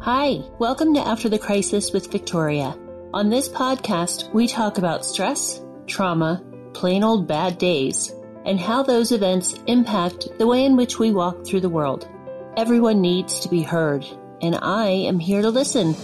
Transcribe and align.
Hi, 0.00 0.44
welcome 0.60 0.94
to 0.94 1.00
After 1.00 1.28
the 1.28 1.40
Crisis 1.40 1.92
with 1.92 2.12
Victoria. 2.12 2.78
On 3.12 3.30
this 3.30 3.48
podcast, 3.48 4.32
we 4.32 4.46
talk 4.46 4.78
about 4.78 5.04
stress, 5.04 5.60
trauma, 5.88 6.40
plain 6.72 7.02
old 7.02 7.26
bad 7.26 7.58
days, 7.58 8.14
and 8.44 8.60
how 8.60 8.84
those 8.84 9.10
events 9.10 9.54
impact 9.66 10.28
the 10.38 10.46
way 10.46 10.64
in 10.64 10.76
which 10.76 11.00
we 11.00 11.10
walk 11.10 11.44
through 11.44 11.62
the 11.62 11.68
world. 11.68 12.08
Everyone 12.56 13.00
needs 13.00 13.40
to 13.40 13.48
be 13.48 13.60
heard, 13.60 14.06
and 14.40 14.54
I 14.62 14.86
am 14.86 15.18
here 15.18 15.42
to 15.42 15.50
listen. 15.50 15.96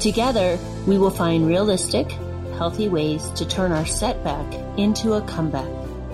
Together, 0.00 0.58
we 0.88 0.98
will 0.98 1.08
find 1.08 1.46
realistic, 1.46 2.10
healthy 2.56 2.88
ways 2.88 3.30
to 3.36 3.46
turn 3.46 3.70
our 3.70 3.86
setback 3.86 4.52
into 4.76 5.12
a 5.12 5.22
comeback. 5.22 5.70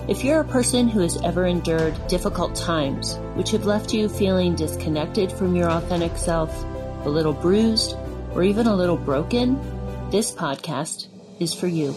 If 0.08 0.22
you're 0.22 0.40
a 0.40 0.44
person 0.44 0.88
who 0.88 1.00
has 1.00 1.16
ever 1.22 1.46
endured 1.46 2.06
difficult 2.06 2.54
times, 2.54 3.16
which 3.32 3.50
have 3.52 3.64
left 3.64 3.94
you 3.94 4.10
feeling 4.10 4.54
disconnected 4.54 5.32
from 5.32 5.56
your 5.56 5.70
authentic 5.70 6.18
self, 6.18 6.52
a 7.04 7.10
little 7.10 7.34
bruised, 7.34 7.94
or 8.32 8.42
even 8.42 8.66
a 8.66 8.74
little 8.74 8.96
broken, 8.96 9.60
this 10.10 10.32
podcast 10.32 11.08
is 11.38 11.52
for 11.52 11.66
you. 11.66 11.94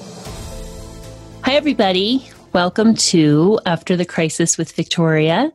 Hi, 1.44 1.54
everybody. 1.54 2.30
Welcome 2.52 2.94
to 2.96 3.58
After 3.66 3.96
the 3.96 4.04
Crisis 4.04 4.58
with 4.58 4.74
Victoria. 4.74 5.54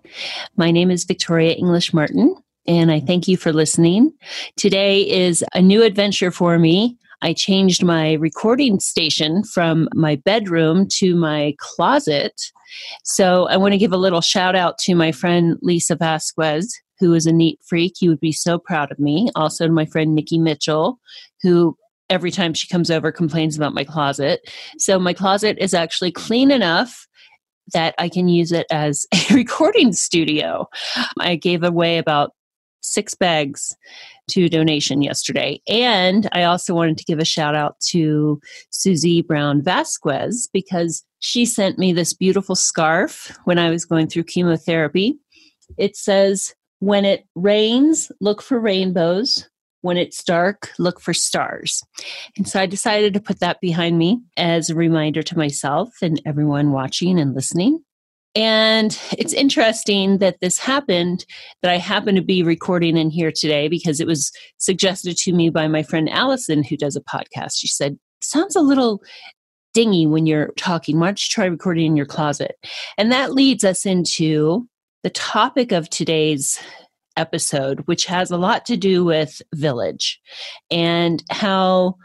My 0.57 0.70
name 0.70 0.91
is 0.91 1.05
Victoria 1.05 1.52
English 1.52 1.93
Martin, 1.93 2.34
and 2.66 2.91
I 2.91 3.01
thank 3.01 3.29
you 3.29 3.37
for 3.37 3.52
listening. 3.52 4.15
Today 4.57 5.02
is 5.02 5.45
a 5.52 5.60
new 5.60 5.82
adventure 5.82 6.30
for 6.30 6.59
me. 6.59 6.96
I 7.21 7.34
changed 7.34 7.84
my 7.84 8.15
recording 8.15 8.80
station 8.80 9.45
from 9.45 9.87
my 9.95 10.16
bedroom 10.16 10.88
to 10.95 11.15
my 11.15 11.55
closet. 11.59 12.41
So 13.05 13.48
I 13.48 13.59
want 13.59 13.73
to 13.73 13.79
give 13.79 13.93
a 13.93 13.98
little 13.98 14.23
shout 14.23 14.57
out 14.57 14.79
to 14.79 14.95
my 14.95 15.12
friend 15.12 15.59
Lisa 15.60 15.95
Vasquez, 15.95 16.74
who 17.02 17.15
is 17.15 17.27
a 17.27 17.33
neat 17.33 17.59
freak. 17.66 18.01
You 18.01 18.11
would 18.11 18.20
be 18.20 18.30
so 18.30 18.59
proud 18.59 18.92
of 18.92 19.01
me. 19.01 19.29
Also 19.34 19.69
my 19.69 19.84
friend 19.84 20.15
Nikki 20.15 20.38
Mitchell, 20.38 21.01
who 21.43 21.77
every 22.09 22.30
time 22.30 22.55
she 22.55 22.69
comes 22.69 22.93
over 22.93 23.10
complains 23.10 23.57
about 23.57 23.74
my 23.74 23.82
closet. 23.82 24.49
So 24.79 25.01
my 25.01 25.12
closet 25.12 25.59
is 25.59 25.74
actually 25.74 26.12
clean 26.12 26.52
enough 26.52 27.09
that 27.73 27.96
I 27.99 28.09
can 28.09 28.29
use 28.29 28.52
it 28.52 28.66
as 28.71 29.04
a 29.15 29.35
recording 29.35 29.93
studio. 29.93 30.68
I 31.18 31.35
gave 31.35 31.65
away 31.65 31.99
about 31.99 32.35
six 32.82 33.16
bags 33.16 33.74
to 34.29 34.49
donation 34.49 35.02
yesterday. 35.02 35.60
And 35.68 36.29
I 36.32 36.45
also 36.45 36.73
wanted 36.73 36.99
to 36.99 37.05
give 37.05 37.18
a 37.18 37.24
shout 37.24 37.57
out 37.57 37.80
to 37.88 38.40
Susie 38.71 39.23
Brown 39.23 39.60
Vasquez 39.60 40.49
because 40.52 41.05
she 41.18 41.46
sent 41.46 41.79
me 41.79 41.93
this 41.93 42.15
beautiful 42.15 42.55
scarf 42.55 43.37
when 43.45 43.59
I 43.59 43.71
was 43.71 43.84
going 43.84 44.07
through 44.07 44.24
chemotherapy. 44.24 45.18
It 45.79 45.96
says, 45.96 46.55
When 46.83 47.05
it 47.05 47.25
rains, 47.37 48.11
look 48.21 48.43
for 48.43 48.59
rainbows. 48.59 49.49
When 49.83 49.97
it's 49.97 50.23
dark, 50.23 50.71
look 50.79 51.01
for 51.01 51.15
stars. 51.15 51.83
And 52.37 52.47
so 52.49 52.61
I 52.61 52.66
decided 52.66 53.15
to 53.15 53.21
put 53.21 53.41
that 53.41 53.61
behind 53.61 53.99
me 53.99 54.21
as 54.37 54.69
a 54.69 54.74
reminder 54.74 55.23
to 55.23 55.39
myself 55.39 55.91
and 56.02 56.21
everyone 56.27 56.73
watching 56.73 57.19
and 57.19 57.35
listening 57.35 57.83
and 58.35 58.99
it's 59.19 59.35
interesting 59.35 60.19
that 60.19 60.41
this 60.41 60.59
happened, 60.59 61.27
that 61.61 61.71
I 61.71 61.77
happen 61.77 62.15
to 62.15 62.23
be 62.23 62.43
recording 62.43 62.96
in 62.96 63.11
here 63.11 63.30
today 63.30 63.69
because 63.69 64.00
it 64.00 64.06
was 64.06 64.33
suggested 64.56 65.17
to 65.19 65.33
me 65.33 65.50
by 65.50 65.69
my 65.69 65.83
friend 65.83 66.09
Allison, 66.09 66.65
who 66.65 66.77
does 66.77 66.97
a 66.97 67.03
podcast. 67.03 67.59
She 67.59 67.69
said, 67.69 67.99
Sounds 68.22 68.56
a 68.56 68.61
little 68.61 69.03
dingy 69.75 70.06
when 70.06 70.27
you're 70.27 70.53
talking. 70.56 70.99
Why 70.99 71.09
don't 71.09 71.22
you 71.22 71.31
try 71.31 71.44
recording 71.44 71.87
in 71.87 71.97
your 71.97 72.06
closet? 72.06 72.56
And 72.97 73.12
that 73.12 73.33
leads 73.33 73.65
us 73.65 73.84
into 73.84 74.67
the 75.03 75.11
topic 75.11 75.72
of 75.72 75.91
today's 75.91 76.59
episode, 77.17 77.81
which 77.87 78.06
has 78.06 78.31
a 78.31 78.37
lot 78.37 78.65
to 78.67 78.77
do 78.77 79.05
with 79.05 79.43
village 79.55 80.21
and 80.71 81.22
how 81.31 81.97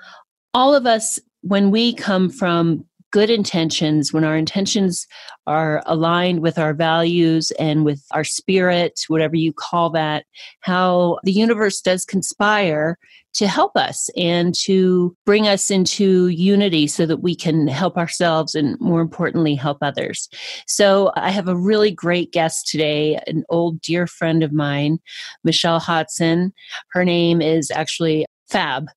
all 0.54 0.74
of 0.76 0.86
us, 0.86 1.20
when 1.42 1.72
we 1.72 1.94
come 1.94 2.30
from 2.30 2.86
good 3.12 3.30
intentions, 3.30 4.12
when 4.12 4.24
our 4.24 4.36
intentions 4.36 5.08
are 5.48 5.82
aligned 5.86 6.42
with 6.42 6.60
our 6.60 6.74
values 6.74 7.52
and 7.52 7.86
with 7.86 8.04
our 8.12 8.24
spirit, 8.24 9.00
whatever 9.08 9.36
you 9.36 9.54
call 9.54 9.90
that, 9.90 10.26
how 10.60 11.18
the 11.24 11.32
universe 11.32 11.82
does 11.82 12.06
conspire 12.06 12.98
to 13.34 13.48
help 13.48 13.78
us 13.78 14.10
and 14.18 14.56
to 14.56 15.16
bring 15.26 15.48
us 15.48 15.70
into 15.70 16.28
unity 16.28 16.88
so 16.88 17.06
that 17.06 17.18
we 17.18 17.36
can 17.36 17.68
help 17.68 17.96
ourselves 17.96 18.56
and 18.56 18.80
more 18.80 19.00
importantly 19.00 19.54
help 19.54 19.78
others. 19.82 20.28
So 20.66 21.12
I 21.16 21.30
have 21.30 21.48
a 21.48 21.56
really 21.56 21.92
great 21.92 22.32
guest 22.32 22.68
today, 22.68 23.20
an 23.28 23.44
old 23.50 23.80
dear 23.82 24.08
friend 24.08 24.44
of 24.44 24.54
mine, 24.54 24.98
Michelle 25.44 25.80
Hodson. 25.80 26.52
Her 26.92 27.06
name 27.06 27.42
is 27.42 27.70
actually 27.70 28.26
Fab. 28.50 28.88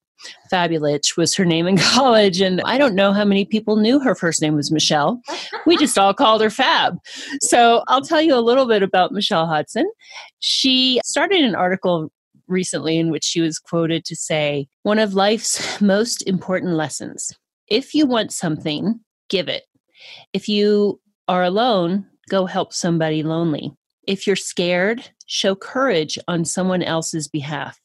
Fabulich 0.53 1.17
was 1.17 1.35
her 1.35 1.45
name 1.45 1.67
in 1.67 1.77
college. 1.79 2.41
And 2.41 2.61
I 2.65 2.79
don't 2.79 2.95
know 2.95 3.13
how 3.13 3.25
many 3.25 3.45
people 3.45 3.77
knew 3.77 3.99
her 4.01 4.15
first 4.15 4.43
name 4.43 4.55
was 4.55 4.71
Michelle. 4.71 5.21
We 5.67 5.77
just 5.77 5.99
all 5.99 6.15
called 6.15 6.43
her 6.43 6.51
Fab. 6.51 6.99
So 7.43 7.85
I'll 7.89 8.03
tell 8.03 8.21
you 8.21 8.35
a 8.35 8.41
little 8.41 8.67
bit 8.67 8.83
about 8.83 9.13
Michelle 9.13 9.47
Hodson. 9.47 9.91
She 10.41 11.01
started 11.05 11.45
an 11.45 11.55
article 11.55 12.11
recently 12.47 12.99
in 12.99 13.11
which 13.11 13.25
she 13.25 13.41
was 13.41 13.59
quoted 13.59 14.05
to 14.05 14.17
say, 14.17 14.69
One 14.83 14.99
of 14.99 15.15
life's 15.15 15.81
most 15.81 16.27
important 16.27 16.75
lessons. 16.75 17.33
If 17.69 17.95
you 17.95 18.07
want 18.07 18.33
something, 18.33 19.01
give 19.29 19.49
it. 19.49 19.65
If 20.33 20.49
you 20.49 21.01
are 21.29 21.45
alone, 21.45 22.07
go 22.29 22.47
help 22.47 22.73
somebody 22.73 23.23
lonely. 23.23 23.73
If 24.07 24.27
you're 24.27 24.37
scared, 24.37 25.11
show 25.27 25.55
courage 25.55 26.19
on 26.27 26.45
someone 26.45 26.83
else's 26.83 27.29
behalf. 27.29 27.80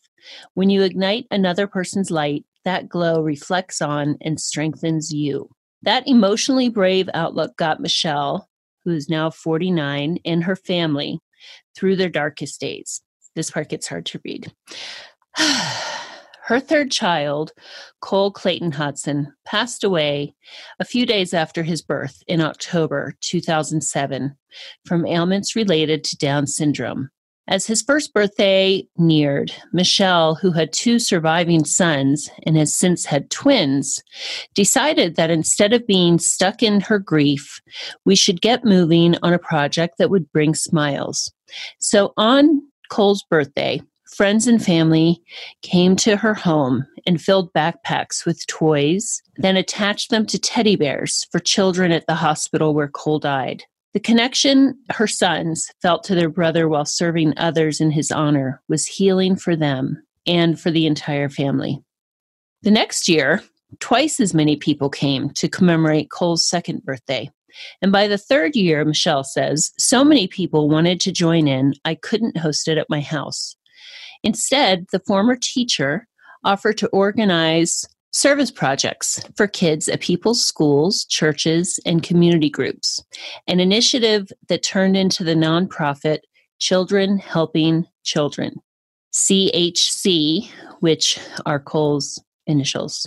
When 0.53 0.69
you 0.69 0.83
ignite 0.83 1.27
another 1.31 1.67
person's 1.67 2.11
light, 2.11 2.45
that 2.63 2.89
glow 2.89 3.21
reflects 3.21 3.81
on 3.81 4.17
and 4.21 4.39
strengthens 4.39 5.13
you. 5.13 5.49
That 5.83 6.07
emotionally 6.07 6.69
brave 6.69 7.09
outlook 7.13 7.55
got 7.57 7.79
Michelle, 7.79 8.49
who 8.83 8.91
is 8.91 9.09
now 9.09 9.29
49, 9.29 10.19
and 10.25 10.43
her 10.43 10.55
family 10.55 11.19
through 11.75 11.95
their 11.95 12.09
darkest 12.09 12.59
days. 12.59 13.01
This 13.35 13.51
part 13.51 13.69
gets 13.69 13.87
hard 13.87 14.05
to 14.07 14.21
read. 14.23 14.51
Her 16.45 16.59
third 16.59 16.91
child, 16.91 17.53
Cole 18.01 18.31
Clayton 18.31 18.71
Hodson, 18.73 19.33
passed 19.45 19.83
away 19.83 20.35
a 20.79 20.85
few 20.85 21.07
days 21.07 21.33
after 21.33 21.63
his 21.63 21.81
birth 21.81 22.21
in 22.27 22.39
October 22.39 23.15
2007 23.21 24.37
from 24.85 25.07
ailments 25.07 25.55
related 25.55 26.03
to 26.03 26.17
Down 26.17 26.45
syndrome. 26.45 27.09
As 27.47 27.67
his 27.67 27.83
first 27.83 28.11
birthday 28.11 28.87
neared, 28.97 29.51
Michelle, 29.71 30.33
who 30.33 30.51
had 30.51 30.73
two 30.73 30.97
surviving 30.97 31.63
sons 31.63 32.29
and 32.43 32.57
has 32.57 32.73
since 32.73 33.05
had 33.05 33.29
twins, 33.29 34.01
decided 34.55 35.15
that 35.15 35.29
instead 35.29 35.71
of 35.71 35.85
being 35.85 36.17
stuck 36.17 36.63
in 36.63 36.81
her 36.81 36.97
grief, 36.97 37.61
we 38.03 38.15
should 38.15 38.41
get 38.41 38.65
moving 38.65 39.15
on 39.21 39.31
a 39.31 39.39
project 39.39 39.99
that 39.99 40.09
would 40.09 40.31
bring 40.31 40.55
smiles. 40.55 41.31
So 41.77 42.13
on 42.17 42.63
Cole's 42.89 43.23
birthday, 43.29 43.79
friends 44.15 44.47
and 44.47 44.63
family 44.63 45.21
came 45.61 45.95
to 45.97 46.17
her 46.17 46.33
home 46.33 46.87
and 47.05 47.21
filled 47.21 47.53
backpacks 47.53 48.25
with 48.25 48.45
toys, 48.47 49.21
then 49.37 49.55
attached 49.55 50.09
them 50.09 50.25
to 50.27 50.39
teddy 50.39 50.75
bears 50.75 51.27
for 51.31 51.39
children 51.39 51.91
at 51.91 52.07
the 52.07 52.15
hospital 52.15 52.73
where 52.73 52.87
Cole 52.87 53.19
died. 53.19 53.63
The 53.95 54.01
connection 54.01 54.77
her 54.89 55.07
sons 55.07 55.71
felt 55.81 56.03
to 56.03 56.15
their 56.15 56.27
brother 56.29 56.67
while 56.67 56.83
serving 56.83 57.33
others 57.37 57.79
in 57.79 57.91
his 57.91 58.11
honor 58.11 58.61
was 58.67 58.85
healing 58.85 59.37
for 59.37 59.55
them 59.55 60.03
and 60.27 60.59
for 60.59 60.69
the 60.69 60.85
entire 60.85 61.29
family. 61.29 61.81
The 62.63 62.71
next 62.71 63.07
year, 63.07 63.41
twice 63.79 64.19
as 64.19 64.33
many 64.33 64.57
people 64.57 64.89
came 64.89 65.29
to 65.35 65.47
commemorate 65.47 66.11
Cole's 66.11 66.45
second 66.45 66.83
birthday. 66.83 67.31
And 67.81 67.93
by 67.93 68.09
the 68.09 68.17
third 68.17 68.57
year, 68.57 68.83
Michelle 68.83 69.23
says, 69.23 69.71
so 69.77 70.03
many 70.03 70.27
people 70.27 70.67
wanted 70.67 70.99
to 70.99 71.13
join 71.13 71.47
in, 71.47 71.73
I 71.85 71.95
couldn't 71.95 72.35
host 72.35 72.67
it 72.67 72.77
at 72.77 72.89
my 72.89 72.99
house. 72.99 73.55
Instead, 74.23 74.87
the 74.91 74.99
former 75.07 75.37
teacher 75.41 76.05
offered 76.43 76.77
to 76.79 76.89
organize 76.89 77.85
service 78.15 78.49
projects 78.49 79.19
for 79.35 79.45
kids 79.45 79.89
at 79.89 79.99
people's 79.99 80.43
schools, 80.43 81.03
churches, 81.03 81.81
and 81.85 82.01
community 82.01 82.49
groups, 82.49 83.03
an 83.45 83.59
initiative 83.59 84.31
that 84.47 84.63
turned 84.63 84.95
into 84.95 85.21
the 85.21 85.35
nonprofit 85.35 86.19
Children 86.59 87.17
Helping 87.17 87.85
Children, 88.05 88.55
CHC, 89.13 90.47
which 90.79 91.19
are 91.45 91.59
Cole's 91.59 92.17
initials. 92.47 93.05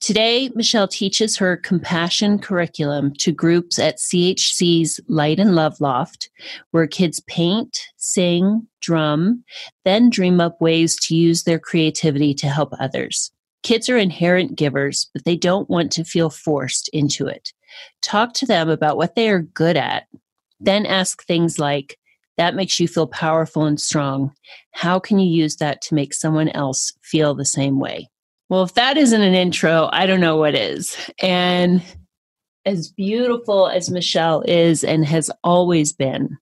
Today, 0.00 0.48
Michelle 0.54 0.88
teaches 0.88 1.36
her 1.36 1.58
compassion 1.58 2.38
curriculum 2.38 3.12
to 3.18 3.32
groups 3.32 3.78
at 3.78 3.98
CHC's 3.98 5.00
Light 5.06 5.38
and 5.38 5.54
Love 5.54 5.78
Loft, 5.82 6.30
where 6.70 6.86
kids 6.86 7.20
paint, 7.26 7.78
sing, 7.98 8.66
drum, 8.80 9.44
then 9.84 10.08
dream 10.08 10.40
up 10.40 10.58
ways 10.62 10.96
to 11.00 11.14
use 11.14 11.42
their 11.42 11.58
creativity 11.58 12.32
to 12.32 12.48
help 12.48 12.72
others. 12.80 13.30
Kids 13.62 13.88
are 13.88 13.98
inherent 13.98 14.56
givers, 14.56 15.10
but 15.12 15.24
they 15.24 15.36
don't 15.36 15.68
want 15.68 15.92
to 15.92 16.04
feel 16.04 16.30
forced 16.30 16.88
into 16.92 17.26
it. 17.26 17.52
Talk 18.02 18.32
to 18.34 18.46
them 18.46 18.68
about 18.68 18.96
what 18.96 19.14
they 19.14 19.28
are 19.30 19.42
good 19.42 19.76
at. 19.76 20.06
Then 20.58 20.86
ask 20.86 21.24
things 21.24 21.58
like, 21.58 21.98
that 22.36 22.54
makes 22.54 22.80
you 22.80 22.88
feel 22.88 23.06
powerful 23.06 23.66
and 23.66 23.80
strong. 23.80 24.32
How 24.72 24.98
can 24.98 25.18
you 25.18 25.30
use 25.30 25.56
that 25.56 25.82
to 25.82 25.94
make 25.94 26.14
someone 26.14 26.48
else 26.50 26.92
feel 27.02 27.34
the 27.34 27.44
same 27.44 27.78
way? 27.78 28.08
Well, 28.48 28.62
if 28.62 28.74
that 28.74 28.96
isn't 28.96 29.20
an 29.20 29.34
intro, 29.34 29.88
I 29.92 30.06
don't 30.06 30.20
know 30.20 30.36
what 30.36 30.54
is. 30.54 30.96
And 31.22 31.82
as 32.66 32.88
beautiful 32.88 33.68
as 33.68 33.90
Michelle 33.90 34.42
is 34.42 34.84
and 34.84 35.04
has 35.06 35.30
always 35.42 35.92
been, 35.92 36.36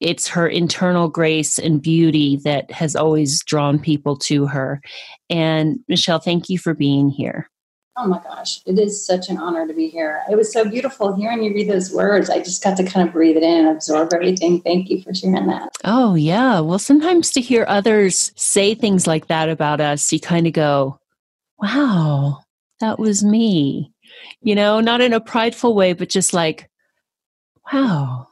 it's 0.00 0.28
her 0.28 0.46
internal 0.46 1.08
grace 1.08 1.58
and 1.58 1.80
beauty 1.80 2.36
that 2.44 2.70
has 2.70 2.94
always 2.94 3.42
drawn 3.44 3.78
people 3.78 4.16
to 4.16 4.46
her. 4.46 4.80
And 5.30 5.78
Michelle, 5.88 6.18
thank 6.18 6.48
you 6.48 6.58
for 6.58 6.74
being 6.74 7.08
here. 7.08 7.48
Oh 7.96 8.08
my 8.08 8.20
gosh, 8.24 8.60
it 8.66 8.76
is 8.76 9.06
such 9.06 9.28
an 9.28 9.38
honor 9.38 9.68
to 9.68 9.72
be 9.72 9.88
here. 9.88 10.20
It 10.28 10.34
was 10.34 10.52
so 10.52 10.68
beautiful 10.68 11.14
hearing 11.14 11.44
you 11.44 11.54
read 11.54 11.70
those 11.70 11.92
words. 11.92 12.28
I 12.28 12.38
just 12.38 12.62
got 12.62 12.76
to 12.78 12.84
kind 12.84 13.06
of 13.06 13.12
breathe 13.12 13.36
it 13.36 13.44
in 13.44 13.66
and 13.66 13.68
absorb 13.68 14.12
everything. 14.12 14.60
Thank 14.62 14.90
you 14.90 15.00
for 15.00 15.14
sharing 15.14 15.46
that. 15.46 15.70
Oh, 15.84 16.16
yeah. 16.16 16.58
Well, 16.58 16.80
sometimes 16.80 17.30
to 17.30 17.40
hear 17.40 17.64
others 17.68 18.32
say 18.34 18.74
things 18.74 19.06
like 19.06 19.28
that 19.28 19.48
about 19.48 19.80
us, 19.80 20.12
you 20.12 20.18
kind 20.18 20.48
of 20.48 20.52
go, 20.52 20.98
wow, 21.58 22.40
that 22.80 22.98
was 22.98 23.22
me. 23.22 23.93
You 24.42 24.54
know, 24.54 24.80
not 24.80 25.00
in 25.00 25.12
a 25.12 25.20
prideful 25.20 25.74
way, 25.74 25.92
but 25.92 26.08
just 26.08 26.32
like, 26.34 26.68
wow. 27.72 28.28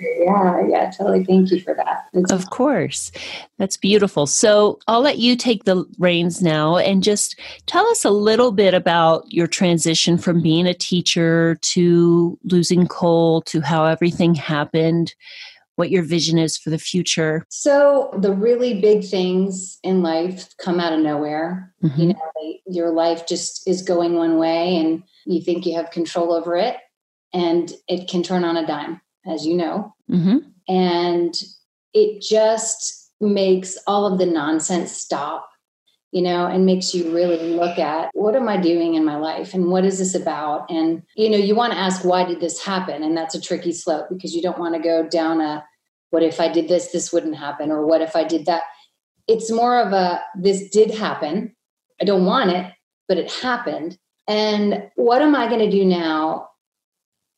Yeah, 0.00 0.66
yeah, 0.66 0.90
totally. 0.90 1.24
Thank 1.24 1.50
you 1.50 1.60
for 1.60 1.74
that. 1.74 2.06
It's 2.14 2.32
of 2.32 2.48
course. 2.48 3.12
That's 3.58 3.76
beautiful. 3.76 4.26
So 4.26 4.78
I'll 4.88 5.02
let 5.02 5.18
you 5.18 5.36
take 5.36 5.64
the 5.64 5.84
reins 5.98 6.40
now 6.40 6.78
and 6.78 7.02
just 7.02 7.38
tell 7.66 7.86
us 7.88 8.04
a 8.04 8.10
little 8.10 8.50
bit 8.50 8.72
about 8.72 9.30
your 9.30 9.46
transition 9.46 10.16
from 10.16 10.40
being 10.40 10.66
a 10.66 10.72
teacher 10.72 11.58
to 11.60 12.38
losing 12.44 12.86
Cole 12.86 13.42
to 13.42 13.60
how 13.60 13.84
everything 13.84 14.34
happened, 14.34 15.14
what 15.80 15.90
your 15.90 16.02
vision 16.02 16.38
is 16.38 16.58
for 16.58 16.68
the 16.68 16.78
future. 16.78 17.44
So 17.48 18.10
the 18.18 18.32
really 18.32 18.80
big 18.80 19.02
things 19.02 19.78
in 19.82 20.02
life 20.02 20.54
come 20.58 20.78
out 20.78 20.92
of 20.92 21.00
nowhere. 21.00 21.74
Mm-hmm. 21.82 22.00
You 22.00 22.08
know, 22.08 22.54
your 22.66 22.90
life 22.90 23.26
just 23.26 23.66
is 23.66 23.80
going 23.80 24.14
one 24.14 24.36
way 24.36 24.76
and 24.76 25.02
you 25.24 25.40
think 25.40 25.64
you 25.64 25.74
have 25.74 25.90
control 25.90 26.34
over 26.34 26.54
it 26.54 26.76
and 27.32 27.72
it 27.88 28.08
can 28.08 28.22
turn 28.22 28.44
on 28.44 28.58
a 28.58 28.66
dime 28.66 29.00
as 29.26 29.46
you 29.46 29.56
know. 29.56 29.94
Mm-hmm. 30.10 30.38
And 30.68 31.34
it 31.94 32.20
just 32.20 33.10
makes 33.18 33.78
all 33.86 34.06
of 34.06 34.18
the 34.18 34.26
nonsense 34.26 34.92
stop, 34.92 35.48
you 36.12 36.20
know, 36.20 36.46
and 36.46 36.66
makes 36.66 36.94
you 36.94 37.10
really 37.14 37.54
look 37.54 37.78
at 37.78 38.10
what 38.12 38.36
am 38.36 38.50
I 38.50 38.58
doing 38.58 38.96
in 38.96 39.04
my 39.04 39.16
life 39.16 39.54
and 39.54 39.68
what 39.68 39.86
is 39.86 39.98
this 39.98 40.14
about? 40.14 40.70
And, 40.70 41.02
you 41.16 41.30
know, 41.30 41.38
you 41.38 41.54
want 41.54 41.72
to 41.72 41.78
ask, 41.78 42.04
why 42.04 42.24
did 42.24 42.40
this 42.40 42.62
happen? 42.62 43.02
And 43.02 43.16
that's 43.16 43.34
a 43.34 43.40
tricky 43.40 43.72
slope 43.72 44.08
because 44.10 44.34
you 44.34 44.42
don't 44.42 44.58
want 44.58 44.74
to 44.74 44.80
go 44.80 45.08
down 45.08 45.40
a, 45.40 45.64
what 46.10 46.22
if 46.22 46.40
I 46.40 46.48
did 46.48 46.68
this, 46.68 46.88
this 46.88 47.12
wouldn't 47.12 47.36
happen? 47.36 47.70
Or 47.70 47.86
what 47.86 48.02
if 48.02 48.14
I 48.14 48.24
did 48.24 48.46
that? 48.46 48.62
It's 49.26 49.50
more 49.50 49.80
of 49.80 49.92
a, 49.92 50.20
this 50.36 50.68
did 50.70 50.90
happen. 50.90 51.54
I 52.00 52.04
don't 52.04 52.24
want 52.24 52.50
it, 52.50 52.72
but 53.08 53.18
it 53.18 53.30
happened. 53.30 53.98
And 54.28 54.84
what 54.96 55.22
am 55.22 55.34
I 55.34 55.48
going 55.48 55.60
to 55.60 55.70
do 55.70 55.84
now 55.84 56.50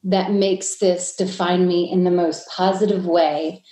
that 0.05 0.33
makes 0.33 0.77
this 0.77 1.15
define 1.15 1.69
me 1.69 1.91
in 1.91 2.05
the 2.05 2.11
most 2.11 2.49
positive 2.49 3.07
way 3.07 3.63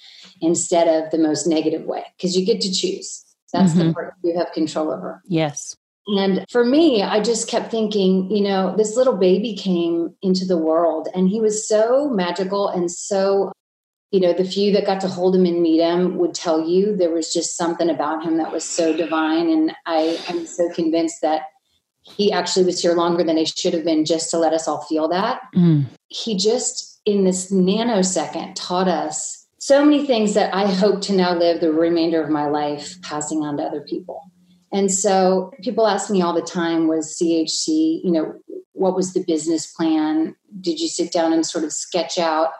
instead 0.40 0.86
of 0.86 1.10
the 1.10 1.18
most 1.18 1.46
negative 1.46 1.84
way 1.84 2.04
because 2.16 2.36
you 2.36 2.44
get 2.44 2.60
to 2.60 2.72
choose 2.72 3.24
that's 3.52 3.72
mm-hmm. 3.72 3.88
the 3.88 3.94
part 3.94 4.14
you 4.22 4.36
have 4.36 4.52
control 4.52 4.90
over 4.90 5.22
yes 5.26 5.74
and 6.06 6.44
for 6.50 6.64
me 6.64 7.02
i 7.02 7.20
just 7.20 7.48
kept 7.48 7.70
thinking 7.70 8.30
you 8.30 8.42
know 8.42 8.74
this 8.76 8.96
little 8.96 9.16
baby 9.16 9.54
came 9.54 10.14
into 10.22 10.44
the 10.44 10.56
world 10.56 11.08
and 11.14 11.28
he 11.28 11.40
was 11.40 11.66
so 11.66 12.08
magical 12.08 12.68
and 12.68 12.90
so 12.90 13.52
you 14.10 14.20
know 14.20 14.32
the 14.32 14.44
few 14.44 14.72
that 14.72 14.86
got 14.86 15.00
to 15.00 15.08
hold 15.08 15.36
him 15.36 15.46
and 15.46 15.62
meet 15.62 15.80
him 15.80 16.16
would 16.16 16.34
tell 16.34 16.68
you 16.68 16.96
there 16.96 17.12
was 17.12 17.32
just 17.32 17.56
something 17.56 17.88
about 17.88 18.24
him 18.24 18.38
that 18.38 18.52
was 18.52 18.64
so 18.64 18.96
divine 18.96 19.48
and 19.48 19.72
i 19.86 20.18
am 20.28 20.46
so 20.46 20.70
convinced 20.72 21.20
that 21.22 21.42
he 22.02 22.32
actually 22.32 22.64
was 22.64 22.80
here 22.80 22.94
longer 22.94 23.22
than 23.22 23.36
he 23.36 23.44
should 23.44 23.74
have 23.74 23.84
been 23.84 24.04
just 24.04 24.30
to 24.30 24.38
let 24.38 24.52
us 24.52 24.66
all 24.66 24.82
feel 24.82 25.08
that. 25.08 25.42
Mm. 25.54 25.86
He 26.08 26.36
just, 26.36 27.00
in 27.04 27.24
this 27.24 27.52
nanosecond, 27.52 28.54
taught 28.54 28.88
us 28.88 29.46
so 29.58 29.84
many 29.84 30.06
things 30.06 30.34
that 30.34 30.54
I 30.54 30.66
hope 30.66 31.02
to 31.02 31.12
now 31.12 31.34
live 31.34 31.60
the 31.60 31.72
remainder 31.72 32.22
of 32.22 32.30
my 32.30 32.46
life 32.46 33.00
passing 33.02 33.42
on 33.42 33.58
to 33.58 33.62
other 33.62 33.82
people. 33.82 34.30
And 34.72 34.90
so 34.90 35.52
people 35.62 35.86
ask 35.86 36.10
me 36.10 36.22
all 36.22 36.32
the 36.32 36.42
time 36.42 36.88
was 36.88 37.18
CHC, 37.20 38.02
you 38.02 38.10
know, 38.10 38.34
what 38.72 38.96
was 38.96 39.12
the 39.12 39.24
business 39.24 39.70
plan? 39.72 40.34
Did 40.60 40.80
you 40.80 40.88
sit 40.88 41.12
down 41.12 41.32
and 41.32 41.44
sort 41.44 41.64
of 41.64 41.72
sketch 41.72 42.18
out? 42.18 42.50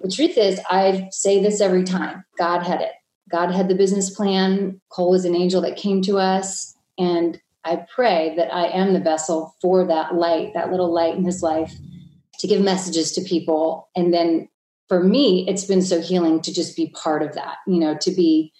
The 0.00 0.10
truth 0.10 0.38
is, 0.38 0.60
I 0.70 1.08
say 1.10 1.42
this 1.42 1.60
every 1.60 1.84
time 1.84 2.24
God 2.38 2.62
had 2.62 2.80
it. 2.80 2.92
God 3.30 3.50
had 3.50 3.68
the 3.68 3.74
business 3.74 4.10
plan. 4.10 4.80
Cole 4.90 5.10
was 5.10 5.24
an 5.24 5.34
angel 5.34 5.60
that 5.62 5.76
came 5.76 6.02
to 6.02 6.18
us. 6.18 6.74
And 6.98 7.40
I 7.64 7.84
pray 7.94 8.34
that 8.36 8.52
I 8.52 8.68
am 8.68 8.92
the 8.92 9.00
vessel 9.00 9.54
for 9.60 9.86
that 9.86 10.14
light, 10.14 10.54
that 10.54 10.70
little 10.70 10.92
light 10.92 11.16
in 11.16 11.24
his 11.24 11.42
life 11.42 11.74
to 12.38 12.46
give 12.46 12.62
messages 12.62 13.12
to 13.12 13.20
people. 13.20 13.88
And 13.94 14.14
then 14.14 14.48
for 14.88 15.02
me, 15.02 15.46
it's 15.48 15.64
been 15.64 15.82
so 15.82 16.00
healing 16.00 16.40
to 16.42 16.52
just 16.52 16.76
be 16.76 16.90
part 16.90 17.22
of 17.22 17.34
that, 17.34 17.56
you 17.66 17.78
know, 17.78 17.96
to 18.00 18.10
be 18.10 18.52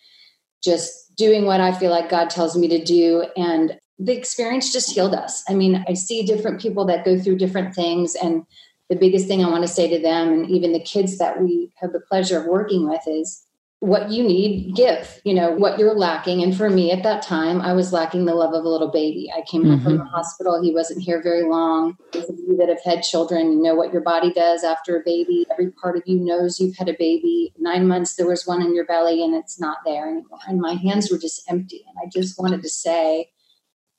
just 0.63 1.15
doing 1.17 1.47
what 1.47 1.61
I 1.61 1.73
feel 1.73 1.91
like 1.91 2.11
God 2.11 2.29
tells 2.29 2.57
me 2.57 2.69
to 2.69 2.85
do. 2.85 3.27
And 3.37 3.79
the 3.99 4.17
experience 4.17 4.73
just 4.73 4.91
healed 4.91 5.15
us. 5.15 5.43
I 5.49 5.55
mean, 5.55 5.85
I 5.89 5.95
see 5.95 6.25
different 6.25 6.61
people 6.61 6.85
that 6.87 7.05
go 7.05 7.19
through 7.19 7.39
different 7.39 7.75
things. 7.75 8.15
And 8.15 8.45
the 8.89 8.97
biggest 8.97 9.27
thing 9.27 9.45
I 9.45 9.51
want 9.51 9.63
to 9.63 9.69
say 9.69 9.89
to 9.89 10.01
them, 10.01 10.33
and 10.33 10.51
even 10.51 10.73
the 10.73 10.81
kids 10.81 11.19
that 11.19 11.41
we 11.43 11.73
have 11.77 11.93
the 11.93 12.01
pleasure 12.01 12.41
of 12.41 12.47
working 12.47 12.89
with, 12.89 13.03
is 13.07 13.45
what 13.81 14.11
you 14.11 14.25
need 14.25 14.75
give 14.75 15.21
you 15.25 15.33
know 15.33 15.53
what 15.53 15.79
you're 15.79 15.95
lacking. 15.95 16.43
And 16.43 16.57
for 16.57 16.69
me 16.69 16.91
at 16.91 17.05
that 17.05 17.23
time 17.23 17.61
i 17.61 17.73
was 17.73 17.93
lacking 17.93 18.25
the 18.25 18.35
love 18.35 18.53
of 18.53 18.65
a 18.65 18.69
little 18.69 18.91
baby. 18.91 19.31
I 19.35 19.43
came 19.43 19.63
mm-hmm. 19.63 19.85
from 19.85 19.99
the 19.99 20.05
hospital. 20.05 20.61
He 20.61 20.75
wasn't 20.75 21.03
here 21.03 21.23
very 21.23 21.45
long. 21.45 21.97
Those 22.13 22.29
of 22.29 22.37
you 22.39 22.57
that 22.57 22.69
have 22.69 22.83
had 22.85 23.03
children. 23.03 23.53
You 23.53 23.63
know 23.63 23.77
what 23.77 23.93
your 23.93 24.03
body 24.03 24.33
does 24.33 24.65
after 24.65 24.97
a 24.97 25.05
baby. 25.05 25.47
Every 25.51 25.71
part 25.71 25.97
of 25.97 26.03
you 26.07 26.19
knows 26.19 26.59
you've 26.59 26.77
had 26.77 26.89
a 26.89 26.97
baby. 26.99 27.53
Nine 27.59 27.87
months 27.87 28.17
there 28.17 28.27
was 28.27 28.47
one 28.47 28.63
in 28.63 28.75
your 28.75 28.85
belly 28.85 29.23
and 29.23 29.35
it's 29.35 29.61
not 29.61 29.79
there 29.85 30.09
anymore. 30.09 30.41
And 30.49 30.61
my 30.61 30.75
hands 30.75 31.11
were 31.11 31.19
just 31.19 31.49
empty. 31.49 31.85
And 31.89 31.97
i 32.03 32.11
just 32.13 32.39
wanted 32.39 32.63
to 32.63 32.69
say 32.69 33.31